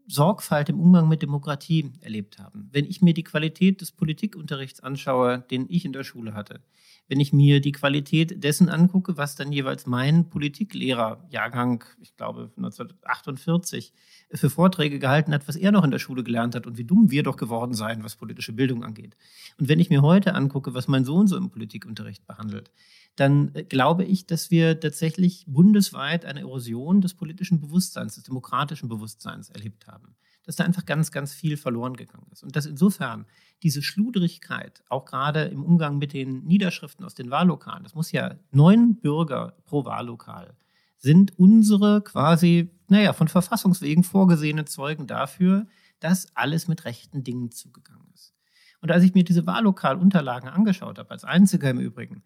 Sorgfalt 0.08 0.70
im 0.70 0.80
Umgang 0.80 1.10
mit 1.10 1.22
Demokratie 1.22 1.92
erlebt 2.02 2.40
haben. 2.40 2.70
Wenn 2.72 2.86
ich 2.86 3.02
mir 3.02 3.14
die 3.14 3.24
Qualität 3.24 3.82
des 3.82 3.92
Politikunterrichts 3.92 4.80
anschaue, 4.80 5.46
den 5.52 5.66
ich 5.70 5.86
in 5.86 5.94
der 5.94 6.06
Schule 6.06 6.34
hatte, 6.34 6.62
wenn 7.08 7.20
ich 7.20 7.34
mir 7.34 7.62
die 7.62 7.72
Qualität 7.72 8.44
dessen 8.44 8.70
angucke, 8.70 9.18
was 9.18 9.36
dann 9.36 9.52
jeweils 9.52 9.86
mein 9.86 10.30
Politiklehrer, 10.30 11.26
Jahrgang, 11.30 11.84
ich 12.02 12.16
glaube 12.16 12.52
1948, 12.58 13.94
für 14.34 14.50
Vorträge 14.50 15.00
gehalten 15.00 15.34
hat, 15.34 15.48
was 15.48 15.56
er 15.56 15.72
noch 15.72 15.84
in 15.84 15.92
der 15.92 16.00
Schule 16.00 16.24
gelernt 16.24 16.56
hat 16.56 16.68
und 16.68 16.78
wie 16.78 16.84
dumm 16.84 17.10
wir 17.10 17.24
doch 17.24 17.38
geworden 17.38 17.74
seien, 17.74 18.04
was 18.04 18.18
politische 18.18 18.54
Bildung 18.54 18.84
angeht. 18.84 19.16
Und 19.58 19.70
wenn 19.70 19.80
ich 19.80 19.90
mir 19.90 20.02
heute 20.02 20.36
angucke, 20.36 20.74
was 20.74 20.88
mein 20.88 21.06
Sohn 21.06 21.28
so 21.28 21.38
im 21.38 21.50
Politikunterricht 21.50 22.28
behandelt, 22.28 22.72
dann 23.16 23.52
äh, 23.54 23.64
glaube 23.64 24.04
ich, 24.04 24.28
dass 24.28 24.52
wir 24.52 24.80
tatsächlich 24.80 25.46
bundesweit 25.48 26.26
eine 26.26 26.42
Erosion 26.42 27.02
des 27.02 27.14
politischen 27.14 27.60
Bewusstseins, 27.60 28.16
des 28.16 28.24
demokratischen 28.24 28.90
Bewusstseins 28.90 29.50
erlebt 29.50 29.88
haben 29.88 30.16
dass 30.48 30.56
da 30.56 30.64
einfach 30.64 30.86
ganz, 30.86 31.12
ganz 31.12 31.34
viel 31.34 31.58
verloren 31.58 31.98
gegangen 31.98 32.26
ist. 32.32 32.42
Und 32.42 32.56
dass 32.56 32.66
insofern 32.66 33.26
diese 33.64 33.82
Schludrigkeit, 33.82 34.82
auch 34.88 35.04
gerade 35.04 35.44
im 35.44 35.62
Umgang 35.62 35.98
mit 35.98 36.14
den 36.14 36.46
Niederschriften 36.46 37.06
aus 37.06 37.16
den 37.16 37.30
Wahllokalen, 37.30 37.84
das 37.84 37.96
muss 37.96 38.14
ja 38.14 38.36
neun 38.52 38.96
Bürger 38.96 39.58
pro 39.66 39.84
Wahllokal, 39.84 40.56
sind 40.98 41.38
unsere 41.38 42.02
quasi, 42.02 42.72
naja, 42.88 43.12
von 43.12 43.28
Verfassungswegen 43.28 44.04
vorgesehene 44.04 44.64
Zeugen 44.64 45.06
dafür, 45.06 45.68
dass 46.00 46.34
alles 46.34 46.70
mit 46.70 46.86
rechten 46.86 47.26
Dingen 47.26 47.52
zugegangen 47.52 48.08
ist. 48.14 48.34
Und 48.80 48.90
als 48.90 49.04
ich 49.04 49.14
mir 49.14 49.26
diese 49.26 49.46
Wahllokalunterlagen 49.46 50.48
angeschaut 50.48 50.98
habe, 50.98 51.12
als 51.12 51.26
einziger 51.26 51.70
im 51.70 51.80
Übrigen, 51.80 52.24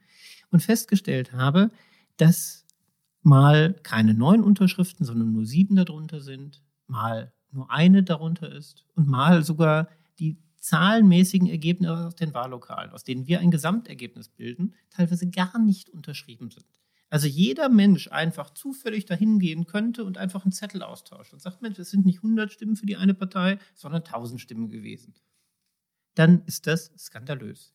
und 0.52 0.62
festgestellt 0.62 1.34
habe, 1.34 1.72
dass 2.18 2.68
mal 3.24 3.74
keine 3.82 4.14
neun 4.14 4.44
Unterschriften, 4.44 5.08
sondern 5.08 5.32
nur 5.32 5.46
sieben 5.46 5.76
darunter 5.76 6.20
sind, 6.20 6.62
mal 6.86 7.34
nur 7.54 7.72
eine 7.72 8.04
darunter 8.04 8.52
ist 8.52 8.86
und 8.96 9.08
mal 9.08 9.44
sogar 9.44 9.88
die 10.20 10.38
zahlenmäßigen 10.58 11.48
Ergebnisse 11.48 12.08
aus 12.08 12.16
den 12.16 12.34
Wahllokalen, 12.34 12.92
aus 12.92 13.04
denen 13.04 13.28
wir 13.28 13.40
ein 13.40 13.52
Gesamtergebnis 13.52 14.30
bilden, 14.30 14.76
teilweise 14.90 15.30
gar 15.30 15.58
nicht 15.60 15.90
unterschrieben 15.90 16.52
sind. 16.52 16.66
Also 17.10 17.28
jeder 17.28 17.68
Mensch 17.68 18.08
einfach 18.08 18.52
zufällig 18.52 19.06
dahin 19.06 19.40
gehen 19.40 19.66
könnte 19.66 20.06
und 20.06 20.18
einfach 20.18 20.46
einen 20.46 20.54
Zettel 20.54 20.82
austauscht 20.82 21.34
und 21.34 21.42
sagt, 21.42 21.62
Mensch, 21.62 21.78
es 21.78 21.90
sind 21.90 22.06
nicht 22.06 22.20
100 22.20 22.54
Stimmen 22.54 22.78
für 22.78 22.86
die 22.86 22.96
eine 22.96 23.14
Partei, 23.14 23.60
sondern 23.76 24.04
1000 24.04 24.40
Stimmen 24.40 24.70
gewesen. 24.70 25.14
Dann 26.16 26.44
ist 26.46 26.68
das 26.68 26.92
skandalös. 26.98 27.74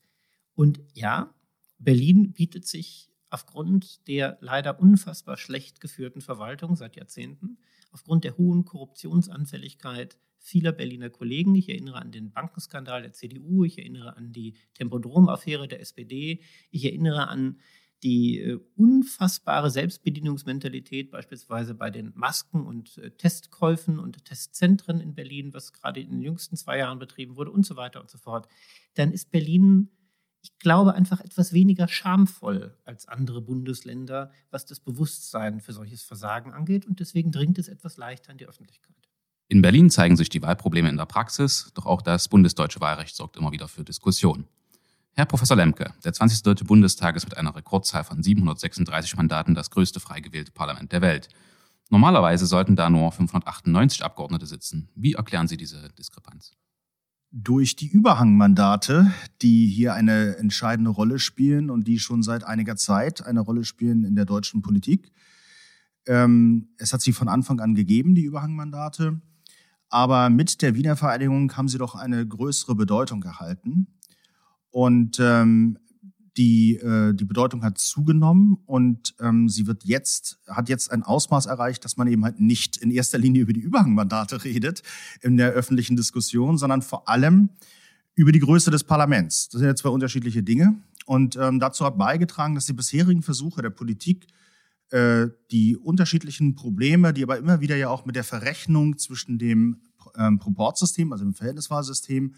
Und 0.55 0.81
ja, 0.95 1.35
Berlin 1.79 2.33
bietet 2.33 2.67
sich 2.67 3.11
aufgrund 3.29 4.07
der 4.09 4.39
leider 4.41 4.81
unfassbar 4.81 5.37
schlecht 5.37 5.81
geführten 5.83 6.23
Verwaltung 6.23 6.77
seit 6.77 6.97
Jahrzehnten 6.97 7.59
aufgrund 7.97 8.25
der 8.25 8.37
hohen 8.37 8.67
Korruptionsanfälligkeit 8.67 10.19
vieler 10.39 10.73
Berliner 10.73 11.09
Kollegen. 11.09 11.55
Ich 11.55 11.71
erinnere 11.71 11.97
an 11.97 12.13
den 12.13 12.31
Bankenskandal 12.31 13.01
der 13.01 13.13
CDU, 13.13 13.65
ich 13.65 13.79
erinnere 13.79 14.19
an 14.19 14.33
die 14.33 14.55
Tempodrom-Affäre 14.75 15.67
der 15.67 15.81
SPD, 15.81 16.43
ich 16.71 16.85
erinnere 16.85 17.29
an 17.29 17.59
die 18.03 18.39
äh, 18.39 18.61
unfassbare 18.77 19.71
Selbstbedienungsmentalität 19.71 21.11
beispielsweise 21.11 21.75
bei 21.75 21.91
den 21.91 22.13
Masken- 22.15 22.67
und 22.67 22.99
äh, 22.99 23.13
Testkäufen 23.13 23.99
und 23.99 24.27
Testzentren 24.27 25.01
in 25.01 25.15
Berlin, 25.15 25.55
was 25.55 25.73
gerade 25.73 26.01
in 26.01 26.11
den 26.11 26.21
jüngsten 26.21 26.57
zwei 26.57 26.77
Jahren 26.77 26.99
betrieben 26.99 27.37
wurde 27.37 27.51
und 27.51 27.65
so 27.65 27.77
weiter 27.77 28.03
und 28.03 28.11
so 28.11 28.19
fort, 28.19 28.47
dann 28.95 29.13
ist 29.13 29.31
Berlin 29.31 29.89
ich 30.47 30.59
glaube, 30.61 30.95
einfach 30.95 31.21
etwas 31.21 31.53
weniger 31.53 31.89
schamvoll 31.89 32.77
als 32.85 33.09
andere 33.09 33.41
Bundesländer, 33.41 34.31
was 34.51 34.65
das 34.65 34.79
Bewusstsein 34.79 35.61
für 35.61 35.73
solches 35.73 36.05
Versagen 36.05 36.53
angeht. 36.53 36.87
Und 36.87 37.01
deswegen 37.01 37.33
dringt 37.33 37.59
es 37.59 37.67
etwas 37.67 37.97
leichter 37.97 38.31
in 38.31 38.39
die 38.39 38.47
Öffentlichkeit. 38.47 38.95
In 39.49 39.61
Berlin 39.61 39.91
zeigen 39.91 40.17
sich 40.17 40.29
die 40.29 40.43
Wahlprobleme 40.43 40.89
in 40.89 40.97
der 40.97 41.07
Praxis, 41.07 41.73
doch 41.75 41.87
auch 41.87 42.01
das 42.01 42.29
bundesdeutsche 42.29 42.81
Wahlrecht 42.81 43.17
sorgt 43.17 43.37
immer 43.37 43.51
wieder 43.51 43.67
für 43.67 43.83
Diskussionen. 43.83 44.47
Herr 45.15 45.27
Professor 45.27 45.57
Lemke, 45.57 45.93
der 46.05 46.13
20. 46.13 46.43
Deutsche 46.43 46.65
Bundestag 46.65 47.17
ist 47.17 47.25
mit 47.25 47.37
einer 47.37 47.57
Rekordzahl 47.57 48.05
von 48.05 48.23
736 48.23 49.17
Mandaten 49.17 49.55
das 49.55 49.71
größte 49.71 49.99
frei 49.99 50.21
gewählte 50.21 50.53
Parlament 50.53 50.93
der 50.93 51.01
Welt. 51.01 51.29
Normalerweise 51.91 52.47
sollten 52.47 52.77
da 52.77 52.89
nur 52.89 53.11
598 53.11 54.05
Abgeordnete 54.05 54.47
sitzen. 54.47 54.91
Wie 54.95 55.15
erklären 55.15 55.49
Sie 55.49 55.57
diese 55.57 55.89
Diskrepanz? 55.99 56.53
Durch 57.33 57.77
die 57.77 57.89
Überhangmandate, 57.89 59.13
die 59.43 59.67
hier 59.67 59.95
eine 59.95 60.37
entscheidende 60.37 60.91
Rolle 60.91 61.19
spielen 61.19 61.71
und 61.71 61.87
die 61.87 61.99
schon 61.99 62.23
seit 62.23 62.45
einiger 62.45 62.77
Zeit 62.77 63.25
eine 63.25 63.41
Rolle 63.41 63.65
spielen 63.65 64.05
in 64.05 64.15
der 64.15 64.25
deutschen 64.25 64.63
Politik. 64.63 65.13
Ähm, 66.07 66.69
es 66.79 66.93
hat 66.93 67.03
sie 67.03 67.13
von 67.13 67.29
Anfang 67.29 67.61
an 67.61 67.75
gegeben, 67.75 68.15
die 68.15 68.25
Überhangmandate. 68.25 69.21
Aber 69.89 70.31
mit 70.31 70.63
der 70.63 70.75
Wiener 70.75 70.97
Vereinigung 70.97 71.57
haben 71.57 71.69
sie 71.69 71.79
doch 71.79 71.95
eine 71.95 72.27
größere 72.27 72.75
Bedeutung 72.75 73.23
erhalten. 73.23 73.87
Und 74.71 75.19
ähm, 75.21 75.79
die, 76.37 76.77
äh, 76.77 77.15
die 77.15 77.25
Bedeutung 77.25 77.63
hat 77.63 77.79
zugenommen 77.79 78.59
und 78.67 79.15
ähm, 79.21 79.49
sie 79.49 79.67
wird 79.67 79.85
jetzt, 79.85 80.39
hat 80.47 80.69
jetzt 80.69 80.93
ein 80.93 81.03
Ausmaß 81.03 81.47
erreicht, 81.47 81.85
dass 81.85 81.97
man 81.97 82.09
eben 82.09 82.25
halt 82.25 82.41
nicht 82.41 82.77
in 82.77 82.91
erster 82.91 83.19
Linie 83.19 83.43
über 83.43 83.53
die 83.53 83.61
Überhangmandate 83.61 84.45
redet 84.45 84.83
in 85.23 85.37
der 85.37 85.53
öffentlichen 85.53 85.97
Diskussion, 85.97 86.59
sondern 86.59 86.83
vor 86.83 87.09
allem 87.09 87.51
über 88.15 88.33
die 88.33 88.41
Größe 88.41 88.71
des 88.71 88.85
Parlaments. 88.85 89.49
Das 89.49 89.61
sind 89.61 89.69
ja 89.69 89.75
zwei 89.75 89.91
unterschiedliche 89.91 90.43
Dinge. 90.43 90.77
Und 91.07 91.37
ähm, 91.37 91.61
dazu 91.61 91.85
hat 91.85 91.97
beigetragen, 91.99 92.55
dass 92.55 92.67
die 92.67 92.73
bisherigen 92.73 93.23
Versuche 93.23 93.63
der 93.63 93.71
Politik, 93.71 94.27
äh, 94.91 95.29
die 95.51 95.77
unterschiedlichen 95.77 96.55
Probleme, 96.55 97.13
die 97.13 97.23
aber 97.23 97.39
immer 97.39 97.61
wieder 97.61 97.77
ja 97.77 97.89
auch 97.89 98.05
mit 98.05 98.17
der 98.17 98.25
Verrechnung 98.25 98.99
zwischen 98.99 99.39
dem 99.39 99.81
ähm, 100.17 100.39
Proportsystem, 100.39 101.13
also 101.13 101.25
dem 101.25 101.35
Verhältniswahlsystem, 101.35 102.35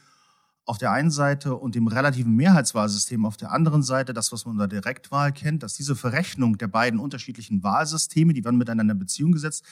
auf 0.68 0.76
der 0.76 0.92
einen 0.92 1.10
Seite 1.10 1.54
und 1.54 1.74
dem 1.74 1.86
relativen 1.86 2.36
Mehrheitswahlsystem 2.36 3.24
auf 3.24 3.38
der 3.38 3.52
anderen 3.52 3.82
Seite, 3.82 4.12
das, 4.12 4.32
was 4.32 4.44
man 4.44 4.56
unter 4.56 4.68
Direktwahl 4.68 5.32
kennt, 5.32 5.62
dass 5.62 5.74
diese 5.74 5.96
Verrechnung 5.96 6.58
der 6.58 6.68
beiden 6.68 7.00
unterschiedlichen 7.00 7.62
Wahlsysteme, 7.62 8.34
die 8.34 8.44
werden 8.44 8.58
miteinander 8.58 8.92
in 8.92 8.98
Beziehung 8.98 9.32
gesetzt, 9.32 9.64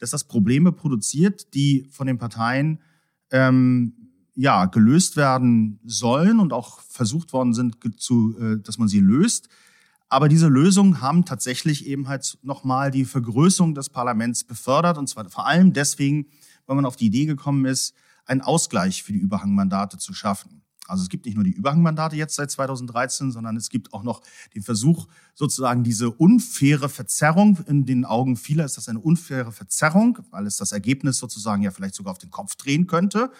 dass 0.00 0.10
das 0.10 0.24
Probleme 0.24 0.72
produziert, 0.72 1.54
die 1.54 1.86
von 1.92 2.08
den 2.08 2.18
Parteien 2.18 2.80
ähm, 3.30 3.92
ja 4.34 4.64
gelöst 4.66 5.16
werden 5.16 5.78
sollen 5.84 6.40
und 6.40 6.52
auch 6.52 6.80
versucht 6.80 7.32
worden 7.32 7.54
sind, 7.54 7.76
zu, 7.98 8.36
äh, 8.36 8.58
dass 8.60 8.76
man 8.76 8.88
sie 8.88 9.00
löst. 9.00 9.48
Aber 10.08 10.28
diese 10.28 10.48
Lösungen 10.48 11.00
haben 11.00 11.24
tatsächlich 11.24 11.86
eben 11.86 12.08
halt 12.08 12.38
nochmal 12.42 12.90
die 12.90 13.04
Vergrößerung 13.04 13.76
des 13.76 13.88
Parlaments 13.88 14.42
befördert 14.42 14.98
und 14.98 15.08
zwar 15.08 15.30
vor 15.30 15.46
allem 15.46 15.72
deswegen, 15.72 16.26
weil 16.66 16.74
man 16.74 16.86
auf 16.86 16.96
die 16.96 17.06
Idee 17.06 17.26
gekommen 17.26 17.66
ist, 17.66 17.94
einen 18.26 18.40
Ausgleich 18.40 19.02
für 19.02 19.12
die 19.12 19.18
Überhangmandate 19.18 19.98
zu 19.98 20.14
schaffen. 20.14 20.62
Also 20.90 21.02
es 21.02 21.08
gibt 21.08 21.26
nicht 21.26 21.36
nur 21.36 21.44
die 21.44 21.52
Überhangmandate 21.52 22.16
jetzt 22.16 22.34
seit 22.34 22.50
2013, 22.50 23.30
sondern 23.30 23.56
es 23.56 23.70
gibt 23.70 23.92
auch 23.92 24.02
noch 24.02 24.22
den 24.54 24.62
Versuch, 24.62 25.06
sozusagen 25.34 25.84
diese 25.84 26.10
unfaire 26.10 26.88
Verzerrung, 26.88 27.58
in 27.66 27.86
den 27.86 28.04
Augen 28.04 28.36
vieler 28.36 28.64
ist 28.64 28.76
das 28.76 28.88
eine 28.88 28.98
unfaire 28.98 29.52
Verzerrung, 29.52 30.18
weil 30.30 30.46
es 30.46 30.56
das 30.56 30.72
Ergebnis 30.72 31.18
sozusagen 31.18 31.62
ja 31.62 31.70
vielleicht 31.70 31.94
sogar 31.94 32.12
auf 32.12 32.18
den 32.18 32.30
Kopf 32.30 32.56
drehen 32.56 32.88
könnte, 32.88 33.30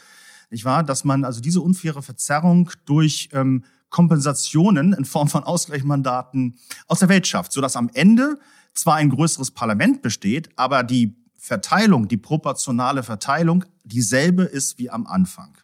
nicht 0.51 0.65
wahr? 0.65 0.83
Dass 0.83 1.05
man 1.05 1.25
also 1.25 1.41
diese 1.41 1.61
unfaire 1.61 2.03
Verzerrung 2.03 2.71
durch 2.85 3.29
ähm, 3.33 3.65
Kompensationen 3.89 4.93
in 4.93 5.05
Form 5.05 5.29
von 5.29 5.45
Ausgleichsmandaten 5.45 6.57
aus 6.87 7.01
der 7.01 7.09
Welt 7.09 7.27
schafft, 7.27 7.53
sodass 7.53 7.77
am 7.77 7.91
Ende 7.95 8.39
zwar 8.75 8.97
ein 8.97 9.11
größeres 9.11 9.51
Parlament 9.51 10.03
besteht, 10.03 10.51
aber 10.57 10.83
die 10.83 11.17
Verteilung, 11.41 12.07
die 12.07 12.19
proportionale 12.19 13.03
Verteilung 13.03 13.65
dieselbe 13.83 14.43
ist 14.43 14.79
wie 14.79 14.91
am 14.91 15.07
Anfang. 15.07 15.57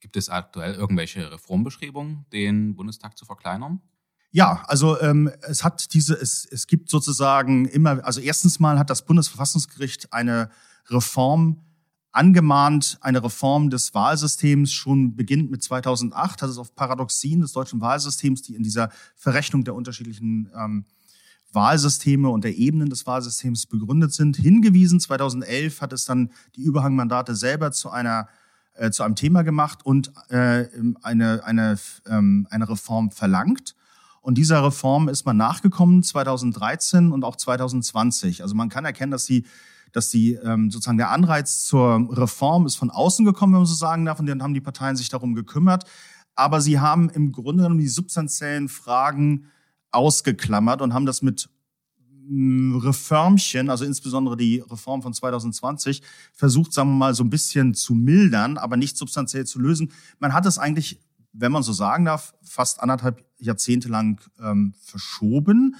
Gibt 0.00 0.16
es 0.16 0.28
aktuell 0.28 0.74
irgendwelche 0.74 1.30
Reformbestrebungen, 1.30 2.26
den 2.32 2.74
Bundestag 2.74 3.16
zu 3.16 3.24
verkleinern? 3.24 3.80
Ja, 4.32 4.64
also 4.66 5.00
ähm, 5.00 5.30
es 5.42 5.62
hat 5.62 5.94
diese, 5.94 6.14
es, 6.14 6.44
es 6.44 6.66
gibt 6.66 6.90
sozusagen 6.90 7.66
immer, 7.66 8.04
also 8.04 8.20
erstens 8.20 8.58
mal 8.58 8.76
hat 8.76 8.90
das 8.90 9.04
Bundesverfassungsgericht 9.04 10.12
eine 10.12 10.50
Reform 10.88 11.62
angemahnt, 12.10 12.98
eine 13.00 13.22
Reform 13.22 13.70
des 13.70 13.94
Wahlsystems 13.94 14.72
schon 14.72 15.14
beginnt 15.14 15.52
mit 15.52 15.62
2008, 15.62 16.42
hat 16.42 16.50
es 16.50 16.58
auf 16.58 16.74
Paradoxien 16.74 17.42
des 17.42 17.52
deutschen 17.52 17.80
Wahlsystems, 17.80 18.42
die 18.42 18.56
in 18.56 18.64
dieser 18.64 18.90
Verrechnung 19.14 19.62
der 19.62 19.76
unterschiedlichen 19.76 20.50
ähm, 20.56 20.84
Wahlsysteme 21.54 22.28
und 22.28 22.44
der 22.44 22.56
Ebenen 22.56 22.90
des 22.90 23.06
Wahlsystems 23.06 23.66
begründet 23.66 24.12
sind, 24.12 24.36
hingewiesen. 24.36 25.00
2011 25.00 25.80
hat 25.80 25.92
es 25.92 26.04
dann 26.04 26.30
die 26.56 26.62
Überhangmandate 26.62 27.34
selber 27.34 27.72
zu 27.72 27.90
einer 27.90 28.28
äh, 28.74 28.90
zu 28.90 29.04
einem 29.04 29.14
Thema 29.14 29.42
gemacht 29.42 29.86
und 29.86 30.12
äh, 30.30 30.66
eine, 31.02 31.44
eine, 31.44 31.78
ähm, 32.08 32.48
eine 32.50 32.68
Reform 32.68 33.12
verlangt. 33.12 33.76
Und 34.20 34.36
dieser 34.36 34.64
Reform 34.64 35.08
ist 35.08 35.26
man 35.26 35.36
nachgekommen 35.36 36.02
2013 36.02 37.12
und 37.12 37.24
auch 37.24 37.36
2020. 37.36 38.42
Also 38.42 38.54
man 38.54 38.70
kann 38.70 38.84
erkennen, 38.84 39.12
dass 39.12 39.26
die, 39.26 39.44
dass 39.92 40.08
die 40.08 40.32
ähm, 40.32 40.70
sozusagen 40.70 40.98
der 40.98 41.10
Anreiz 41.10 41.64
zur 41.64 42.08
Reform 42.10 42.66
ist 42.66 42.76
von 42.76 42.90
außen 42.90 43.24
gekommen, 43.24 43.52
wenn 43.52 43.60
man 43.60 43.66
so 43.66 43.74
sagen 43.74 44.04
darf, 44.06 44.18
und 44.18 44.26
dann 44.26 44.42
haben 44.42 44.54
die 44.54 44.60
Parteien 44.60 44.96
sich 44.96 45.08
darum 45.08 45.34
gekümmert. 45.34 45.84
Aber 46.34 46.60
sie 46.60 46.80
haben 46.80 47.10
im 47.10 47.30
Grunde 47.30 47.62
genommen 47.62 47.78
die 47.78 47.86
substanziellen 47.86 48.68
Fragen 48.68 49.46
ausgeklammert 49.94 50.82
und 50.82 50.94
haben 50.94 51.06
das 51.06 51.22
mit 51.22 51.48
mm, 52.28 52.76
Reformchen, 52.76 53.70
also 53.70 53.84
insbesondere 53.84 54.36
die 54.36 54.58
Reform 54.58 55.02
von 55.02 55.14
2020, 55.14 56.02
versucht, 56.32 56.72
sagen 56.72 56.90
wir 56.90 56.96
mal, 56.96 57.14
so 57.14 57.24
ein 57.24 57.30
bisschen 57.30 57.74
zu 57.74 57.94
mildern, 57.94 58.58
aber 58.58 58.76
nicht 58.76 58.96
substanziell 58.96 59.46
zu 59.46 59.60
lösen. 59.60 59.92
Man 60.18 60.32
hat 60.32 60.46
es 60.46 60.58
eigentlich, 60.58 61.00
wenn 61.32 61.52
man 61.52 61.62
so 61.62 61.72
sagen 61.72 62.04
darf, 62.04 62.34
fast 62.42 62.80
anderthalb 62.80 63.24
Jahrzehnte 63.38 63.88
lang 63.88 64.20
ähm, 64.40 64.74
verschoben. 64.80 65.76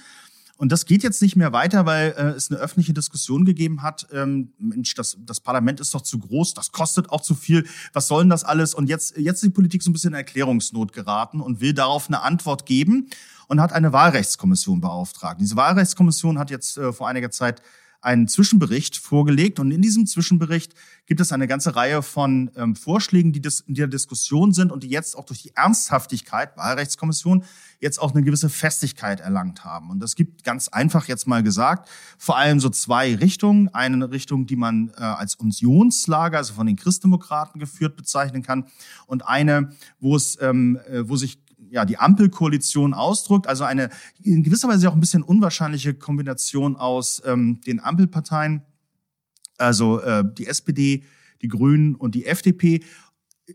Und 0.57 0.71
das 0.71 0.85
geht 0.85 1.03
jetzt 1.03 1.21
nicht 1.21 1.35
mehr 1.35 1.51
weiter, 1.51 1.85
weil 1.85 2.13
äh, 2.17 2.21
es 2.29 2.49
eine 2.49 2.59
öffentliche 2.59 2.93
Diskussion 2.93 3.43
gegeben 3.43 3.81
hat. 3.81 4.07
Ähm, 4.13 4.53
Mensch, 4.57 4.93
das, 4.93 5.17
das 5.19 5.41
Parlament 5.41 5.79
ist 5.81 5.93
doch 5.93 6.01
zu 6.01 6.17
groß, 6.17 6.53
das 6.53 6.71
kostet 6.71 7.09
auch 7.09 7.21
zu 7.21 7.35
viel. 7.35 7.65
Was 7.91 8.07
soll 8.07 8.23
denn 8.23 8.29
das 8.29 8.45
alles? 8.45 8.73
Und 8.73 8.87
jetzt, 8.87 9.17
jetzt 9.17 9.37
ist 9.37 9.43
die 9.43 9.49
Politik 9.49 9.83
so 9.83 9.89
ein 9.89 9.93
bisschen 9.93 10.11
in 10.11 10.15
Erklärungsnot 10.15 10.93
geraten 10.93 11.41
und 11.41 11.59
will 11.59 11.73
darauf 11.73 12.07
eine 12.07 12.21
Antwort 12.21 12.65
geben 12.65 13.09
und 13.47 13.59
hat 13.59 13.73
eine 13.73 13.91
Wahlrechtskommission 13.91 14.79
beauftragt. 14.79 15.41
Diese 15.41 15.57
Wahlrechtskommission 15.57 16.39
hat 16.39 16.49
jetzt 16.49 16.77
äh, 16.77 16.93
vor 16.93 17.09
einiger 17.09 17.31
Zeit 17.31 17.61
einen 18.05 18.27
Zwischenbericht 18.27 18.97
vorgelegt 18.97 19.59
und 19.59 19.71
in 19.71 19.81
diesem 19.81 20.05
Zwischenbericht 20.05 20.73
gibt 21.07 21.21
es 21.21 21.31
eine 21.31 21.47
ganze 21.47 21.75
Reihe 21.75 22.01
von 22.03 22.51
ähm, 22.55 22.75
Vorschlägen, 22.75 23.33
die 23.33 23.41
in 23.65 23.75
der 23.75 23.87
Diskussion 23.87 24.53
sind 24.53 24.71
und 24.71 24.83
die 24.83 24.89
jetzt 24.89 25.17
auch 25.17 25.25
durch 25.25 25.41
die 25.41 25.55
Ernsthaftigkeit 25.55 26.55
Wahlrechtskommission 26.55 27.43
jetzt 27.79 27.99
auch 27.99 28.13
eine 28.13 28.23
gewisse 28.23 28.49
Festigkeit 28.49 29.19
erlangt 29.19 29.65
haben. 29.65 29.89
Und 29.89 29.99
das 29.99 30.15
gibt 30.15 30.43
ganz 30.43 30.67
einfach 30.67 31.07
jetzt 31.07 31.27
mal 31.27 31.43
gesagt 31.43 31.89
vor 32.17 32.37
allem 32.37 32.59
so 32.59 32.69
zwei 32.69 33.15
Richtungen. 33.15 33.73
Eine 33.73 34.11
Richtung, 34.11 34.45
die 34.45 34.55
man 34.55 34.91
äh, 34.97 35.01
als 35.01 35.35
Unionslager, 35.35 36.37
also 36.37 36.53
von 36.53 36.67
den 36.67 36.75
Christdemokraten 36.75 37.59
geführt 37.59 37.95
bezeichnen 37.95 38.43
kann, 38.43 38.65
und 39.07 39.27
eine, 39.27 39.71
wo 39.99 40.15
es, 40.15 40.37
ähm, 40.41 40.79
äh, 40.89 41.07
wo 41.09 41.15
sich 41.15 41.39
ja, 41.69 41.85
die 41.85 41.97
Ampelkoalition 41.97 42.93
ausdrückt. 42.93 43.47
Also 43.47 43.63
eine 43.63 43.89
in 44.21 44.43
gewisser 44.43 44.67
Weise 44.67 44.89
auch 44.89 44.93
ein 44.93 44.99
bisschen 44.99 45.23
unwahrscheinliche 45.23 45.93
Kombination 45.93 46.75
aus 46.75 47.21
ähm, 47.25 47.61
den 47.65 47.79
Ampelparteien, 47.79 48.61
also 49.57 50.01
äh, 50.01 50.23
die 50.37 50.47
SPD, 50.47 51.03
die 51.41 51.47
Grünen 51.47 51.95
und 51.95 52.15
die 52.15 52.25
FDP 52.25 52.83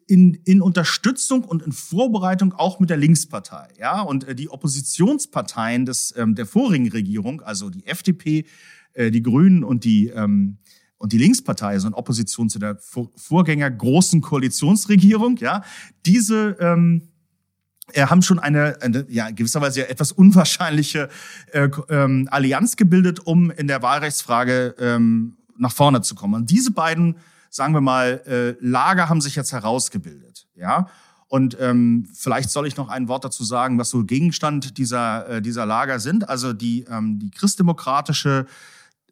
in, 0.07 0.35
in 0.45 0.63
Unterstützung 0.63 1.45
und 1.45 1.63
in 1.63 1.73
Vorbereitung 1.73 2.53
auch 2.53 2.79
mit 2.81 2.91
der 2.91 2.97
Linkspartei. 2.97 3.69
Ja, 3.79 4.03
und 4.03 4.25
äh, 4.25 4.35
die 4.35 4.49
Oppositionsparteien 4.49 5.85
des, 5.85 6.15
ähm, 6.17 6.35
der 6.35 6.47
vorigen 6.47 6.89
Regierung, 6.91 7.41
also 7.41 7.71
die 7.71 7.87
FDP, 7.87 8.47
äh, 8.93 9.11
die 9.11 9.23
Grünen 9.23 9.65
und 9.65 9.85
die, 9.85 10.09
ähm, 10.09 10.59
und 10.99 11.13
die 11.13 11.19
Linkspartei, 11.19 11.69
also 11.69 11.89
in 11.89 11.95
Opposition 11.95 12.51
zu 12.51 12.59
der 12.59 12.79
Vorgänger 13.17 13.71
großen 13.71 14.21
Koalitionsregierung, 14.21 15.39
ja, 15.39 15.65
diese 16.05 16.57
ähm, 16.61 17.10
äh, 17.93 18.07
haben 18.07 18.23
schon 18.23 18.39
eine, 18.39 18.81
eine 18.81 19.07
ja, 19.09 19.31
gewisserweise 19.31 19.89
etwas 19.89 20.13
unwahrscheinliche 20.13 21.09
äh, 21.53 21.69
ähm, 21.89 22.29
Allianz 22.31 22.77
gebildet, 22.77 23.21
um 23.21 23.51
in 23.51 23.67
der 23.67 23.83
Wahlrechtsfrage 23.83 24.75
ähm, 24.79 25.37
nach 25.59 25.73
vorne 25.73 26.03
zu 26.03 26.15
kommen. 26.15 26.35
Und 26.35 26.51
diese 26.51 26.71
beiden, 26.71 27.17
sagen 27.51 27.75
wir 27.75 27.81
mal, 27.81 28.23
äh, 28.27 28.65
Lager 28.65 29.09
haben 29.09 29.21
sich 29.21 29.37
jetzt 29.37 29.53
herausgebildet. 29.53 30.47
Ja. 30.55 30.89
Und 31.29 31.57
ähm, 31.61 32.09
vielleicht 32.13 32.51
soll 32.51 32.67
ich 32.67 32.77
noch 32.77 32.89
ein 32.89 33.07
Wort 33.07 33.25
dazu 33.25 33.45
sagen, 33.45 33.79
was 33.79 33.91
so 33.91 34.05
Gegenstand 34.05 34.79
dieser, 34.79 35.29
äh, 35.29 35.43
dieser 35.43 35.65
Lager 35.65 36.01
sind. 36.01 36.29
Also 36.29 36.53
die, 36.53 36.85
ähm, 36.91 37.21
die 37.21 37.31
christdemokratische 37.31 38.47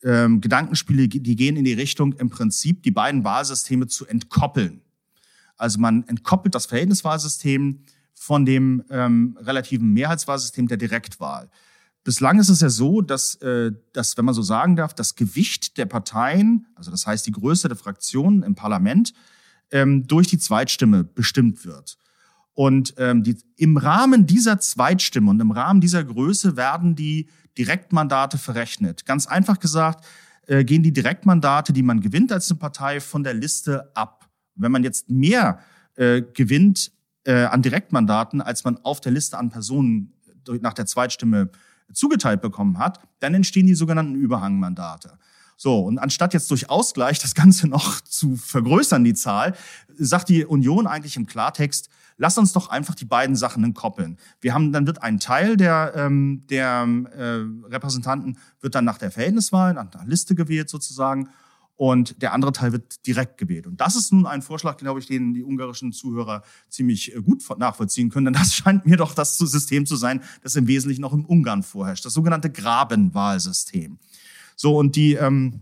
ähm, 0.03 0.41
Gedankenspiele, 0.41 1.07
die 1.09 1.37
gehen 1.37 1.57
in 1.57 1.65
die 1.65 1.75
Richtung, 1.75 2.15
im 2.15 2.29
Prinzip 2.29 2.83
die 2.83 2.91
beiden 2.91 3.23
Wahlsysteme 3.25 3.87
zu 3.87 4.07
entkoppeln. 4.07 4.81
Also 5.57 5.79
man 5.81 6.07
entkoppelt 6.09 6.55
das 6.55 6.67
Verhältniswahlsystem 6.67 7.81
von 8.19 8.45
dem 8.45 8.85
ähm, 8.91 9.39
relativen 9.41 9.93
Mehrheitswahlsystem 9.93 10.69
der 10.69 10.77
Direktwahl. 10.77 11.51
Bislang 12.05 12.39
ist 12.39 12.49
es 12.49 12.61
ja 12.61 12.71
so, 12.71 13.03
dass, 13.03 13.35
äh, 13.37 13.73
dass, 13.93 14.17
wenn 14.17 14.25
man 14.25 14.35
so 14.35 14.43
sagen 14.43 14.77
darf, 14.77 14.95
das 14.95 15.15
Gewicht 15.15 15.77
der 15.77 15.87
Parteien, 15.87 16.67
also 16.75 16.91
das 16.91 17.07
heißt 17.07 17.27
die 17.27 17.33
Größe 17.33 17.69
der 17.69 17.77
Fraktionen 17.77 18.43
im 18.43 18.55
Parlament, 18.55 19.13
ähm, 19.71 20.07
durch 20.07 20.27
die 20.29 20.39
Zweitstimme 20.39 21.05
bestimmt 21.05 21.65
wird. 21.65 21.99
Und 22.55 22.95
ähm, 22.97 23.23
die, 23.23 23.37
im 23.57 23.77
Rahmen 23.77 24.27
dieser 24.27 24.59
Zweitstimme 24.59 25.31
und 25.31 25.41
im 25.41 25.51
Rahmen 25.51 25.81
dieser 25.81 26.03
Größe 26.03 26.57
werden 26.57 26.97
die 26.97 27.29
Direktmandate 27.57 28.39
verrechnet. 28.39 29.05
Ganz 29.05 29.27
einfach 29.27 29.61
gesagt, 29.61 30.05
äh, 30.47 30.65
gehen 30.65 30.83
die 30.83 30.93
Direktmandate, 30.93 31.73
die 31.73 31.83
man 31.83 32.01
gewinnt 32.01 32.33
als 32.33 32.51
eine 32.51 32.59
Partei, 32.59 33.01
von 33.01 33.23
der 33.23 33.35
Liste 33.35 33.95
ab. 33.95 34.29
Wenn 34.55 34.73
man 34.73 34.83
jetzt 34.83 35.11
mehr 35.11 35.61
äh, 35.97 36.23
gewinnt 36.23 36.91
äh, 37.29 37.45
an 37.45 37.61
Direktmandaten, 37.61 38.41
als 38.41 38.65
man 38.65 38.79
auf 38.85 39.03
der 39.03 39.13
Liste 39.13 39.37
an 39.37 39.51
Personen 39.51 40.15
durch, 40.45 40.63
nach 40.63 40.73
der 40.73 40.87
Zweitstimme 40.87 41.51
zugeteilt 41.93 42.41
bekommen 42.41 42.79
hat, 42.79 43.01
dann 43.21 43.35
entstehen 43.35 43.67
die 43.67 43.75
sogenannten 43.75 44.15
Überhangmandate. 44.15 45.19
So, 45.59 45.81
und 45.81 45.99
anstatt 45.99 46.33
jetzt 46.33 46.51
durch 46.51 46.71
Ausgleich 46.71 47.19
das 47.19 47.35
Ganze 47.35 47.69
noch 47.69 48.01
zu 48.01 48.37
vergrößern, 48.37 49.05
die 49.05 49.13
Zahl, 49.13 49.55
sagt 49.99 50.31
die 50.31 50.47
Union 50.47 50.87
eigentlich 50.87 51.17
im 51.17 51.27
Klartext, 51.27 51.91
lass 52.17 52.39
uns 52.39 52.55
doch 52.55 52.71
einfach 52.71 52.95
die 52.95 53.05
beiden 53.05 53.37
Sachen 53.37 53.63
entkoppeln. 53.63 54.17
Wir 54.41 54.55
haben, 54.55 54.73
dann 54.73 54.87
wird 54.87 55.03
ein 55.03 55.21
Teil 55.21 55.59
der, 55.59 55.93
ähm, 55.97 56.45
der 56.49 56.87
äh, 57.15 57.67
Repräsentanten 57.67 58.39
wird 58.61 58.75
dann 58.75 58.87
nach 58.87 58.99
der 58.99 59.11
Verhältniswahl, 59.11 59.75
nach 59.75 59.91
der 59.91 60.05
Liste 60.07 60.35
gewählt 60.35 60.71
sozusagen 60.71 61.29
und 61.79 62.21
der 62.23 62.33
andere 62.33 62.51
Teil 62.51 62.73
wird 62.73 63.07
direkt 63.07 63.39
gewählt. 63.39 63.69
Und 63.69 63.81
das 63.81 63.95
ist 63.95 64.13
nun 64.13 64.27
ein 64.27 64.43
Vorschlag, 64.43 64.79
glaube 64.79 64.99
ich, 64.99 65.07
den 65.07 65.33
die 65.33 65.45
ungarischen 65.45 65.93
Zuhörer 65.93 66.43
ziemlich 66.69 67.15
äh, 67.15 67.23
gut 67.23 67.45
nachvollziehen 67.57 68.11
können, 68.11 68.27
denn 68.27 68.35
das 68.35 68.53
scheint 68.57 68.85
mir 68.85 68.97
doch 68.97 69.15
das 69.15 69.39
System 69.39 69.87
zu 69.87 69.95
sein, 69.95 70.21
das 70.43 70.57
im 70.57 70.67
Wesentlichen 70.67 71.01
noch 71.01 71.13
im 71.13 71.25
Ungarn 71.25 71.63
vorherrscht, 71.63 72.05
das 72.05 72.13
sogenannte 72.13 72.51
Grabenwahlsystem. 72.51 73.99
So, 74.57 74.77
und 74.77 74.97
die, 74.97 75.15
ähm, 75.15 75.61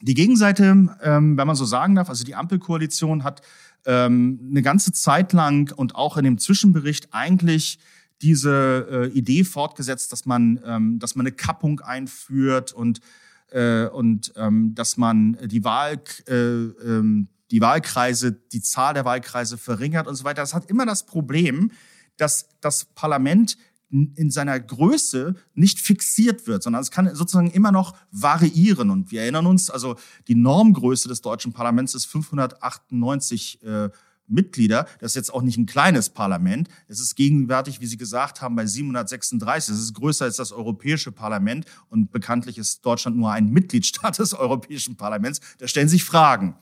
die 0.00 0.14
Gegenseite, 0.14 0.64
ähm, 1.02 1.36
wenn 1.36 1.46
man 1.46 1.54
so 1.54 1.66
sagen 1.66 1.96
darf, 1.96 2.08
also 2.08 2.24
die 2.24 2.34
Ampelkoalition 2.34 3.22
hat 3.22 3.42
ähm, 3.84 4.40
eine 4.50 4.62
ganze 4.62 4.92
Zeit 4.92 5.34
lang 5.34 5.70
und 5.76 5.96
auch 5.96 6.16
in 6.16 6.24
dem 6.24 6.38
Zwischenbericht 6.38 7.08
eigentlich 7.12 7.78
diese 8.22 8.88
äh, 8.90 9.06
Idee 9.08 9.44
fortgesetzt, 9.44 10.12
dass 10.12 10.24
man, 10.24 10.60
ähm, 10.64 10.98
dass 10.98 11.14
man 11.14 11.26
eine 11.26 11.36
Kappung 11.36 11.80
einführt 11.80 12.72
und 12.72 13.00
äh, 13.52 13.86
und 13.86 14.32
ähm, 14.36 14.74
dass 14.74 14.96
man 14.96 15.36
die 15.44 15.64
Wahl 15.64 16.02
äh, 16.28 16.34
ähm, 16.34 17.28
die 17.50 17.60
Wahlkreise, 17.60 18.32
die 18.32 18.62
Zahl 18.62 18.94
der 18.94 19.04
Wahlkreise 19.04 19.58
verringert 19.58 20.08
und 20.08 20.14
so 20.14 20.24
weiter. 20.24 20.40
Das 20.40 20.54
hat 20.54 20.70
immer 20.70 20.86
das 20.86 21.04
Problem, 21.04 21.70
dass 22.16 22.48
das 22.60 22.86
Parlament 22.86 23.58
in 23.90 24.30
seiner 24.30 24.58
Größe 24.58 25.34
nicht 25.52 25.78
fixiert 25.78 26.46
wird, 26.46 26.62
sondern 26.62 26.80
es 26.80 26.90
kann 26.90 27.14
sozusagen 27.14 27.50
immer 27.50 27.70
noch 27.70 27.94
variieren. 28.10 28.88
Und 28.88 29.10
wir 29.10 29.20
erinnern 29.20 29.44
uns, 29.44 29.68
also 29.68 29.96
die 30.28 30.34
Normgröße 30.34 31.08
des 31.08 31.20
deutschen 31.20 31.52
Parlaments 31.52 31.94
ist 31.94 32.06
598 32.06 33.62
äh, 33.62 33.90
Mitglieder. 34.28 34.86
Das 35.00 35.12
ist 35.12 35.16
jetzt 35.16 35.34
auch 35.34 35.42
nicht 35.42 35.58
ein 35.58 35.66
kleines 35.66 36.10
Parlament. 36.10 36.68
Es 36.88 37.00
ist 37.00 37.14
gegenwärtig, 37.14 37.80
wie 37.80 37.86
Sie 37.86 37.96
gesagt 37.96 38.40
haben, 38.40 38.56
bei 38.56 38.66
736. 38.66 39.74
Es 39.74 39.80
ist 39.80 39.94
größer 39.94 40.24
als 40.24 40.36
das 40.36 40.52
Europäische 40.52 41.12
Parlament 41.12 41.66
und 41.90 42.12
bekanntlich 42.12 42.58
ist 42.58 42.84
Deutschland 42.84 43.16
nur 43.16 43.32
ein 43.32 43.50
Mitgliedstaat 43.50 44.18
des 44.18 44.34
Europäischen 44.34 44.96
Parlaments. 44.96 45.40
Da 45.58 45.68
stellen 45.68 45.88
sich 45.88 46.04
Fragen. 46.04 46.56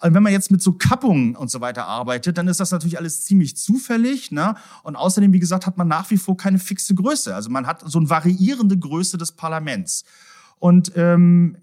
Und 0.00 0.14
wenn 0.14 0.22
man 0.22 0.32
jetzt 0.32 0.50
mit 0.50 0.62
so 0.62 0.72
Kappungen 0.72 1.36
und 1.36 1.50
so 1.50 1.60
weiter 1.60 1.86
arbeitet, 1.86 2.38
dann 2.38 2.48
ist 2.48 2.60
das 2.60 2.70
natürlich 2.70 2.98
alles 2.98 3.24
ziemlich 3.24 3.56
zufällig. 3.56 4.30
Ne? 4.30 4.54
Und 4.82 4.96
außerdem, 4.96 5.32
wie 5.32 5.40
gesagt, 5.40 5.66
hat 5.66 5.76
man 5.76 5.88
nach 5.88 6.10
wie 6.10 6.16
vor 6.16 6.36
keine 6.36 6.58
fixe 6.58 6.94
Größe. 6.94 7.34
Also 7.34 7.50
man 7.50 7.66
hat 7.66 7.82
so 7.84 7.98
eine 7.98 8.08
variierende 8.08 8.78
Größe 8.78 9.18
des 9.18 9.32
Parlaments. 9.32 10.04
Und 10.58 10.92
ähm, 10.96 11.56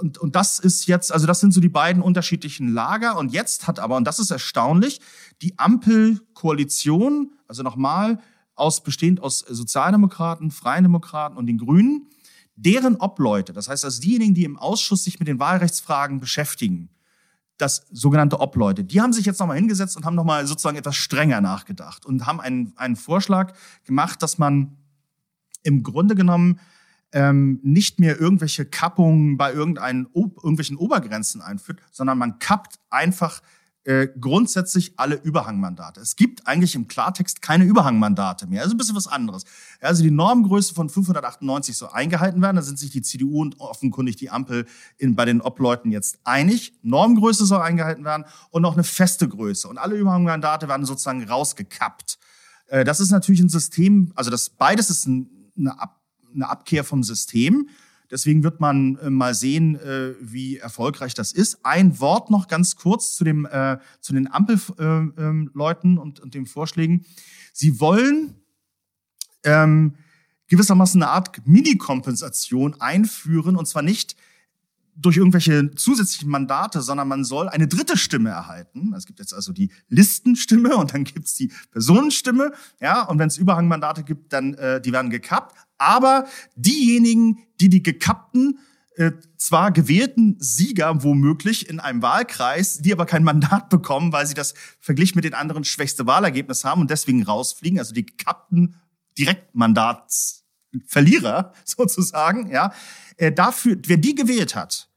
und, 0.00 0.18
und 0.18 0.36
das 0.36 0.58
ist 0.58 0.86
jetzt, 0.86 1.12
also 1.12 1.26
das 1.26 1.40
sind 1.40 1.52
so 1.52 1.60
die 1.60 1.68
beiden 1.68 2.02
unterschiedlichen 2.02 2.72
Lager. 2.72 3.18
Und 3.18 3.32
jetzt 3.32 3.66
hat 3.66 3.78
aber, 3.78 3.96
und 3.96 4.04
das 4.04 4.18
ist 4.18 4.30
erstaunlich, 4.30 5.00
die 5.42 5.58
Ampelkoalition, 5.58 7.32
also 7.48 7.62
nochmal 7.62 8.20
aus, 8.54 8.82
bestehend 8.82 9.20
aus 9.20 9.40
Sozialdemokraten, 9.40 10.50
Freien 10.50 10.84
Demokraten 10.84 11.36
und 11.36 11.46
den 11.46 11.58
Grünen, 11.58 12.08
deren 12.54 12.96
Obleute, 12.96 13.52
das 13.52 13.68
heißt 13.68 13.84
also 13.84 14.00
diejenigen, 14.00 14.34
die 14.34 14.44
im 14.44 14.58
Ausschuss 14.58 15.04
sich 15.04 15.18
mit 15.18 15.26
den 15.26 15.38
Wahlrechtsfragen 15.38 16.20
beschäftigen, 16.20 16.90
das 17.56 17.86
sogenannte 17.90 18.40
Obleute, 18.40 18.84
die 18.84 19.00
haben 19.00 19.12
sich 19.12 19.24
jetzt 19.24 19.40
nochmal 19.40 19.56
hingesetzt 19.56 19.96
und 19.96 20.04
haben 20.04 20.14
nochmal 20.14 20.46
sozusagen 20.46 20.76
etwas 20.76 20.96
strenger 20.96 21.40
nachgedacht 21.40 22.04
und 22.04 22.26
haben 22.26 22.40
einen, 22.40 22.72
einen 22.76 22.96
Vorschlag 22.96 23.54
gemacht, 23.84 24.22
dass 24.22 24.38
man 24.38 24.76
im 25.62 25.82
Grunde 25.82 26.14
genommen 26.14 26.60
ähm, 27.12 27.60
nicht 27.62 28.00
mehr 28.00 28.20
irgendwelche 28.20 28.64
Kappungen 28.64 29.36
bei 29.36 29.52
irgendeinen, 29.52 30.08
irgendwelchen 30.14 30.76
Obergrenzen 30.76 31.40
einführt, 31.40 31.80
sondern 31.90 32.18
man 32.18 32.38
kappt 32.38 32.78
einfach 32.90 33.42
äh, 33.84 34.08
grundsätzlich 34.20 34.92
alle 34.96 35.16
Überhangmandate. 35.16 36.00
Es 36.00 36.14
gibt 36.14 36.46
eigentlich 36.46 36.76
im 36.76 36.86
Klartext 36.86 37.42
keine 37.42 37.64
Überhangmandate 37.64 38.46
mehr. 38.46 38.62
Also 38.62 38.74
ein 38.74 38.78
bisschen 38.78 38.94
was 38.94 39.08
anderes. 39.08 39.44
Also 39.80 40.04
die 40.04 40.12
Normgröße 40.12 40.72
von 40.72 40.88
598 40.88 41.76
soll 41.76 41.88
eingehalten 41.92 42.40
werden. 42.40 42.56
Da 42.56 42.62
sind 42.62 42.78
sich 42.78 42.90
die 42.90 43.02
CDU 43.02 43.42
und 43.42 43.58
offenkundig 43.58 44.14
die 44.16 44.30
Ampel 44.30 44.66
in, 44.98 45.16
bei 45.16 45.24
den 45.24 45.40
Obleuten 45.40 45.90
jetzt 45.90 46.20
einig. 46.22 46.74
Normgröße 46.82 47.44
soll 47.44 47.60
eingehalten 47.60 48.04
werden 48.04 48.24
und 48.50 48.62
noch 48.62 48.74
eine 48.74 48.84
feste 48.84 49.28
Größe. 49.28 49.66
Und 49.66 49.78
alle 49.78 49.96
Überhangmandate 49.96 50.68
werden 50.68 50.86
sozusagen 50.86 51.24
rausgekappt. 51.24 52.18
Äh, 52.68 52.84
das 52.84 53.00
ist 53.00 53.10
natürlich 53.10 53.40
ein 53.40 53.48
System, 53.48 54.12
also 54.14 54.30
das 54.30 54.48
beides 54.50 54.90
ist 54.90 55.06
ein, 55.06 55.50
eine 55.58 55.80
Ab 55.80 56.01
eine 56.34 56.48
Abkehr 56.48 56.84
vom 56.84 57.02
System. 57.02 57.68
Deswegen 58.10 58.44
wird 58.44 58.60
man 58.60 58.96
äh, 58.96 59.08
mal 59.08 59.34
sehen, 59.34 59.76
äh, 59.76 60.14
wie 60.20 60.58
erfolgreich 60.58 61.14
das 61.14 61.32
ist. 61.32 61.64
Ein 61.64 61.98
Wort 61.98 62.30
noch 62.30 62.46
ganz 62.46 62.76
kurz 62.76 63.16
zu, 63.16 63.24
dem, 63.24 63.46
äh, 63.46 63.78
zu 64.00 64.12
den 64.12 64.30
Ampelleuten 64.30 65.96
und, 65.96 66.20
und 66.20 66.34
den 66.34 66.44
Vorschlägen. 66.44 67.06
Sie 67.54 67.80
wollen 67.80 68.34
ähm, 69.44 69.94
gewissermaßen 70.48 71.02
eine 71.02 71.10
Art 71.10 71.46
Mini-Kompensation 71.46 72.78
einführen, 72.80 73.56
und 73.56 73.66
zwar 73.66 73.82
nicht 73.82 74.14
durch 74.94 75.16
irgendwelche 75.16 75.70
zusätzlichen 75.74 76.30
Mandate, 76.30 76.82
sondern 76.82 77.08
man 77.08 77.24
soll 77.24 77.48
eine 77.48 77.66
dritte 77.66 77.96
Stimme 77.96 78.30
erhalten. 78.30 78.92
Es 78.94 79.06
gibt 79.06 79.18
jetzt 79.18 79.34
also 79.34 79.52
die 79.52 79.70
Listenstimme 79.88 80.76
und 80.76 80.92
dann 80.92 81.04
gibt's 81.04 81.34
die 81.34 81.50
Personenstimme. 81.70 82.52
Ja, 82.80 83.02
und 83.02 83.18
wenn 83.18 83.28
es 83.28 83.38
Überhangmandate 83.38 84.04
gibt, 84.04 84.32
dann 84.32 84.54
äh, 84.54 84.80
die 84.80 84.92
werden 84.92 85.10
gekappt. 85.10 85.56
Aber 85.78 86.26
diejenigen, 86.56 87.38
die 87.60 87.68
die 87.68 87.82
gekappten 87.82 88.58
äh, 88.96 89.12
zwar 89.36 89.72
gewählten 89.72 90.36
Sieger 90.38 91.02
womöglich 91.02 91.68
in 91.68 91.80
einem 91.80 92.02
Wahlkreis, 92.02 92.78
die 92.78 92.92
aber 92.92 93.06
kein 93.06 93.24
Mandat 93.24 93.70
bekommen, 93.70 94.12
weil 94.12 94.26
sie 94.26 94.34
das 94.34 94.54
verglichen 94.80 95.16
mit 95.16 95.24
den 95.24 95.34
anderen 95.34 95.64
schwächste 95.64 96.06
Wahlergebnis 96.06 96.64
haben 96.64 96.82
und 96.82 96.90
deswegen 96.90 97.22
rausfliegen, 97.22 97.78
also 97.78 97.94
die 97.94 98.04
gekappten 98.04 98.76
Direktmandatsverlierer 100.72 101.52
sozusagen, 101.64 102.50
ja, 102.50 102.72
äh, 103.16 103.32
dafür, 103.32 103.76
wer 103.86 103.96
die 103.96 104.14
gewählt 104.14 104.54
hat, 104.54 104.88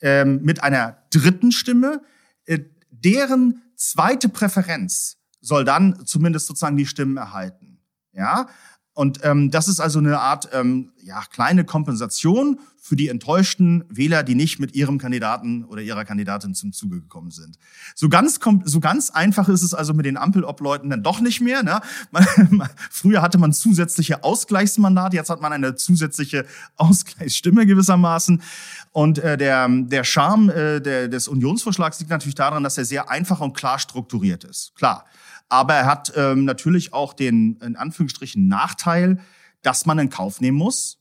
ähm, 0.00 0.40
mit 0.42 0.62
einer 0.62 1.02
dritten 1.10 1.52
Stimme, 1.52 2.02
äh, 2.46 2.60
deren 2.90 3.62
zweite 3.76 4.28
Präferenz 4.28 5.18
soll 5.40 5.64
dann 5.64 6.06
zumindest 6.06 6.46
sozusagen 6.46 6.76
die 6.76 6.86
Stimmen 6.86 7.16
erhalten. 7.16 7.80
Ja, 8.12 8.48
und 8.94 9.20
ähm, 9.22 9.50
das 9.50 9.68
ist 9.68 9.80
also 9.80 9.98
eine 9.98 10.20
Art 10.20 10.48
ähm, 10.52 10.92
ja, 11.02 11.22
kleine 11.30 11.64
Kompensation 11.64 12.60
für 12.84 12.96
die 12.96 13.08
enttäuschten 13.08 13.84
Wähler, 13.88 14.24
die 14.24 14.34
nicht 14.34 14.58
mit 14.58 14.74
ihrem 14.74 14.98
Kandidaten 14.98 15.64
oder 15.64 15.80
ihrer 15.82 16.04
Kandidatin 16.04 16.54
zum 16.54 16.72
Zuge 16.72 17.00
gekommen 17.00 17.30
sind. 17.30 17.56
So 17.94 18.08
ganz, 18.08 18.40
so 18.64 18.80
ganz 18.80 19.10
einfach 19.10 19.48
ist 19.48 19.62
es 19.62 19.72
also 19.72 19.94
mit 19.94 20.04
den 20.04 20.16
Ampelobleuten 20.16 20.90
dann 20.90 21.02
doch 21.02 21.20
nicht 21.20 21.40
mehr. 21.40 21.62
Ne? 21.62 21.80
Man, 22.50 22.68
früher 22.90 23.22
hatte 23.22 23.38
man 23.38 23.52
zusätzliche 23.52 24.24
Ausgleichsmandate, 24.24 25.16
jetzt 25.16 25.30
hat 25.30 25.40
man 25.40 25.52
eine 25.52 25.76
zusätzliche 25.76 26.44
Ausgleichsstimme 26.76 27.66
gewissermaßen. 27.66 28.42
Und 28.90 29.18
äh, 29.20 29.38
der, 29.38 29.68
der 29.68 30.04
Charme 30.04 30.50
äh, 30.50 30.80
der, 30.80 31.08
des 31.08 31.28
Unionsvorschlags 31.28 32.00
liegt 32.00 32.10
natürlich 32.10 32.34
daran, 32.34 32.64
dass 32.64 32.76
er 32.78 32.84
sehr 32.84 33.08
einfach 33.08 33.40
und 33.40 33.54
klar 33.54 33.78
strukturiert 33.78 34.44
ist. 34.44 34.74
Klar. 34.74 35.06
Aber 35.52 35.74
er 35.74 35.84
hat 35.84 36.14
ähm, 36.16 36.46
natürlich 36.46 36.94
auch 36.94 37.12
den, 37.12 37.56
in 37.56 37.76
Anführungsstrichen, 37.76 38.48
Nachteil, 38.48 39.20
dass 39.60 39.84
man 39.84 39.98
in 39.98 40.08
Kauf 40.08 40.40
nehmen 40.40 40.56
muss, 40.56 40.98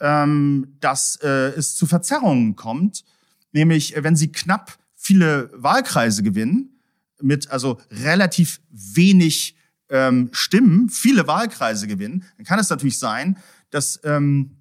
ähm, 0.00 0.76
dass 0.80 1.16
äh, 1.22 1.54
es 1.56 1.76
zu 1.76 1.86
Verzerrungen 1.86 2.56
kommt. 2.56 3.04
Nämlich, 3.52 3.94
wenn 3.96 4.16
sie 4.16 4.32
knapp 4.32 4.76
viele 4.94 5.50
Wahlkreise 5.54 6.22
gewinnen, 6.22 6.78
mit 7.22 7.50
also 7.50 7.80
relativ 7.90 8.60
wenig 8.68 9.56
ähm, 9.88 10.28
Stimmen, 10.32 10.90
viele 10.90 11.26
Wahlkreise 11.26 11.86
gewinnen, 11.86 12.26
dann 12.36 12.44
kann 12.44 12.58
es 12.58 12.68
natürlich 12.68 12.98
sein, 12.98 13.38
dass, 13.70 13.98
ähm, 14.04 14.58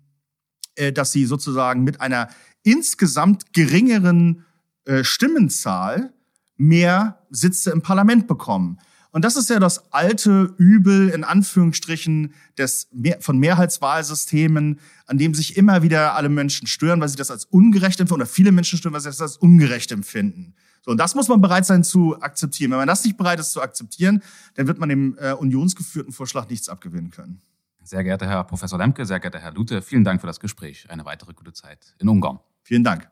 äh, 0.76 0.94
dass 0.94 1.12
sie 1.12 1.26
sozusagen 1.26 1.84
mit 1.84 2.00
einer 2.00 2.30
insgesamt 2.64 3.52
geringeren 3.52 4.46
äh, 4.86 5.04
Stimmenzahl 5.04 6.14
mehr 6.56 7.22
Sitze 7.32 7.72
im 7.72 7.82
Parlament 7.82 8.26
bekommen. 8.26 8.80
Und 9.12 9.26
das 9.26 9.36
ist 9.36 9.50
ja 9.50 9.60
das 9.60 9.92
alte 9.92 10.54
Übel 10.58 11.10
in 11.10 11.24
Anführungsstrichen 11.24 12.34
des, 12.58 12.90
von 13.20 13.40
Mehrheitswahlsystemen, 13.40 14.80
an 15.08 15.18
dem 15.18 15.34
sich 15.34 15.58
immer 15.58 15.82
wieder 15.82 16.16
alle 16.16 16.30
Menschen 16.30 16.68
stören, 16.68 17.02
weil 17.02 17.10
sie 17.10 17.16
das 17.16 17.32
als 17.32 17.46
ungerecht 17.46 18.00
empfinden, 18.00 18.22
oder 18.22 18.30
viele 18.30 18.52
Menschen 18.52 18.78
stören, 18.78 18.94
weil 18.94 19.02
sie 19.02 19.10
das 19.10 19.22
als 19.22 19.38
ungerecht 19.38 19.92
empfinden. 19.92 20.54
So, 20.82 20.92
und 20.92 20.98
das 20.98 21.16
muss 21.16 21.28
man 21.28 21.42
bereit 21.42 21.66
sein 21.66 21.84
zu 21.84 22.22
akzeptieren. 22.22 22.72
Wenn 22.72 22.78
man 22.78 22.88
das 22.88 23.04
nicht 23.04 23.18
bereit 23.18 23.40
ist 23.40 23.52
zu 23.52 23.62
akzeptieren, 23.62 24.22
dann 24.56 24.68
wird 24.68 24.80
man 24.80 24.90
dem 24.90 25.18
äh, 25.20 25.34
unionsgeführten 25.34 26.14
Vorschlag 26.14 26.48
nichts 26.50 26.70
abgewinnen 26.70 27.10
können. 27.10 27.42
Sehr 27.84 28.04
geehrter 28.04 28.28
Herr 28.28 28.44
Professor 28.44 28.78
Lemke, 28.78 29.06
sehr 29.06 29.20
geehrter 29.20 29.40
Herr 29.40 29.52
Lute, 29.52 29.82
vielen 29.82 30.04
Dank 30.04 30.22
für 30.22 30.28
das 30.28 30.40
Gespräch. 30.40 30.86
Eine 30.90 31.06
weitere 31.06 31.34
gute 31.34 31.54
Zeit 31.54 31.96
in 32.00 32.08
Ungarn. 32.08 32.40
Vielen 32.62 32.84
Dank. 32.84 33.10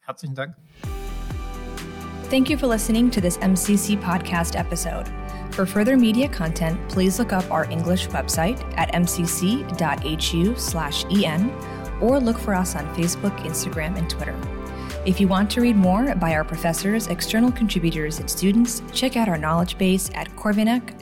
Herzlichen 0.00 0.34
Dank. 0.36 0.54
Thank 2.30 2.48
you 2.48 2.56
for 2.56 2.68
listening 2.68 3.10
to 3.10 3.20
this 3.20 3.38
MCC 3.38 3.96
podcast 3.96 4.54
episode. 4.54 5.10
For 5.52 5.66
further 5.66 5.96
media 5.96 6.28
content, 6.28 6.78
please 6.88 7.18
look 7.18 7.32
up 7.32 7.50
our 7.50 7.64
English 7.70 8.08
website 8.08 8.62
at 8.76 8.92
mcc.hu/en 8.92 9.60
or 12.00 12.20
look 12.20 12.38
for 12.38 12.54
us 12.54 12.76
on 12.76 12.86
Facebook, 12.94 13.36
Instagram, 13.40 13.98
and 13.98 14.08
Twitter. 14.08 14.34
If 15.04 15.20
you 15.20 15.28
want 15.28 15.50
to 15.52 15.60
read 15.60 15.76
more 15.76 16.14
by 16.14 16.34
our 16.34 16.44
professors, 16.44 17.06
external 17.08 17.50
contributors, 17.50 18.20
and 18.20 18.30
students, 18.30 18.82
check 18.92 19.16
out 19.16 19.28
our 19.28 19.38
knowledge 19.38 19.78
base 19.78 20.10
at 20.14 20.28
corvinak.hu/en. 20.36 21.00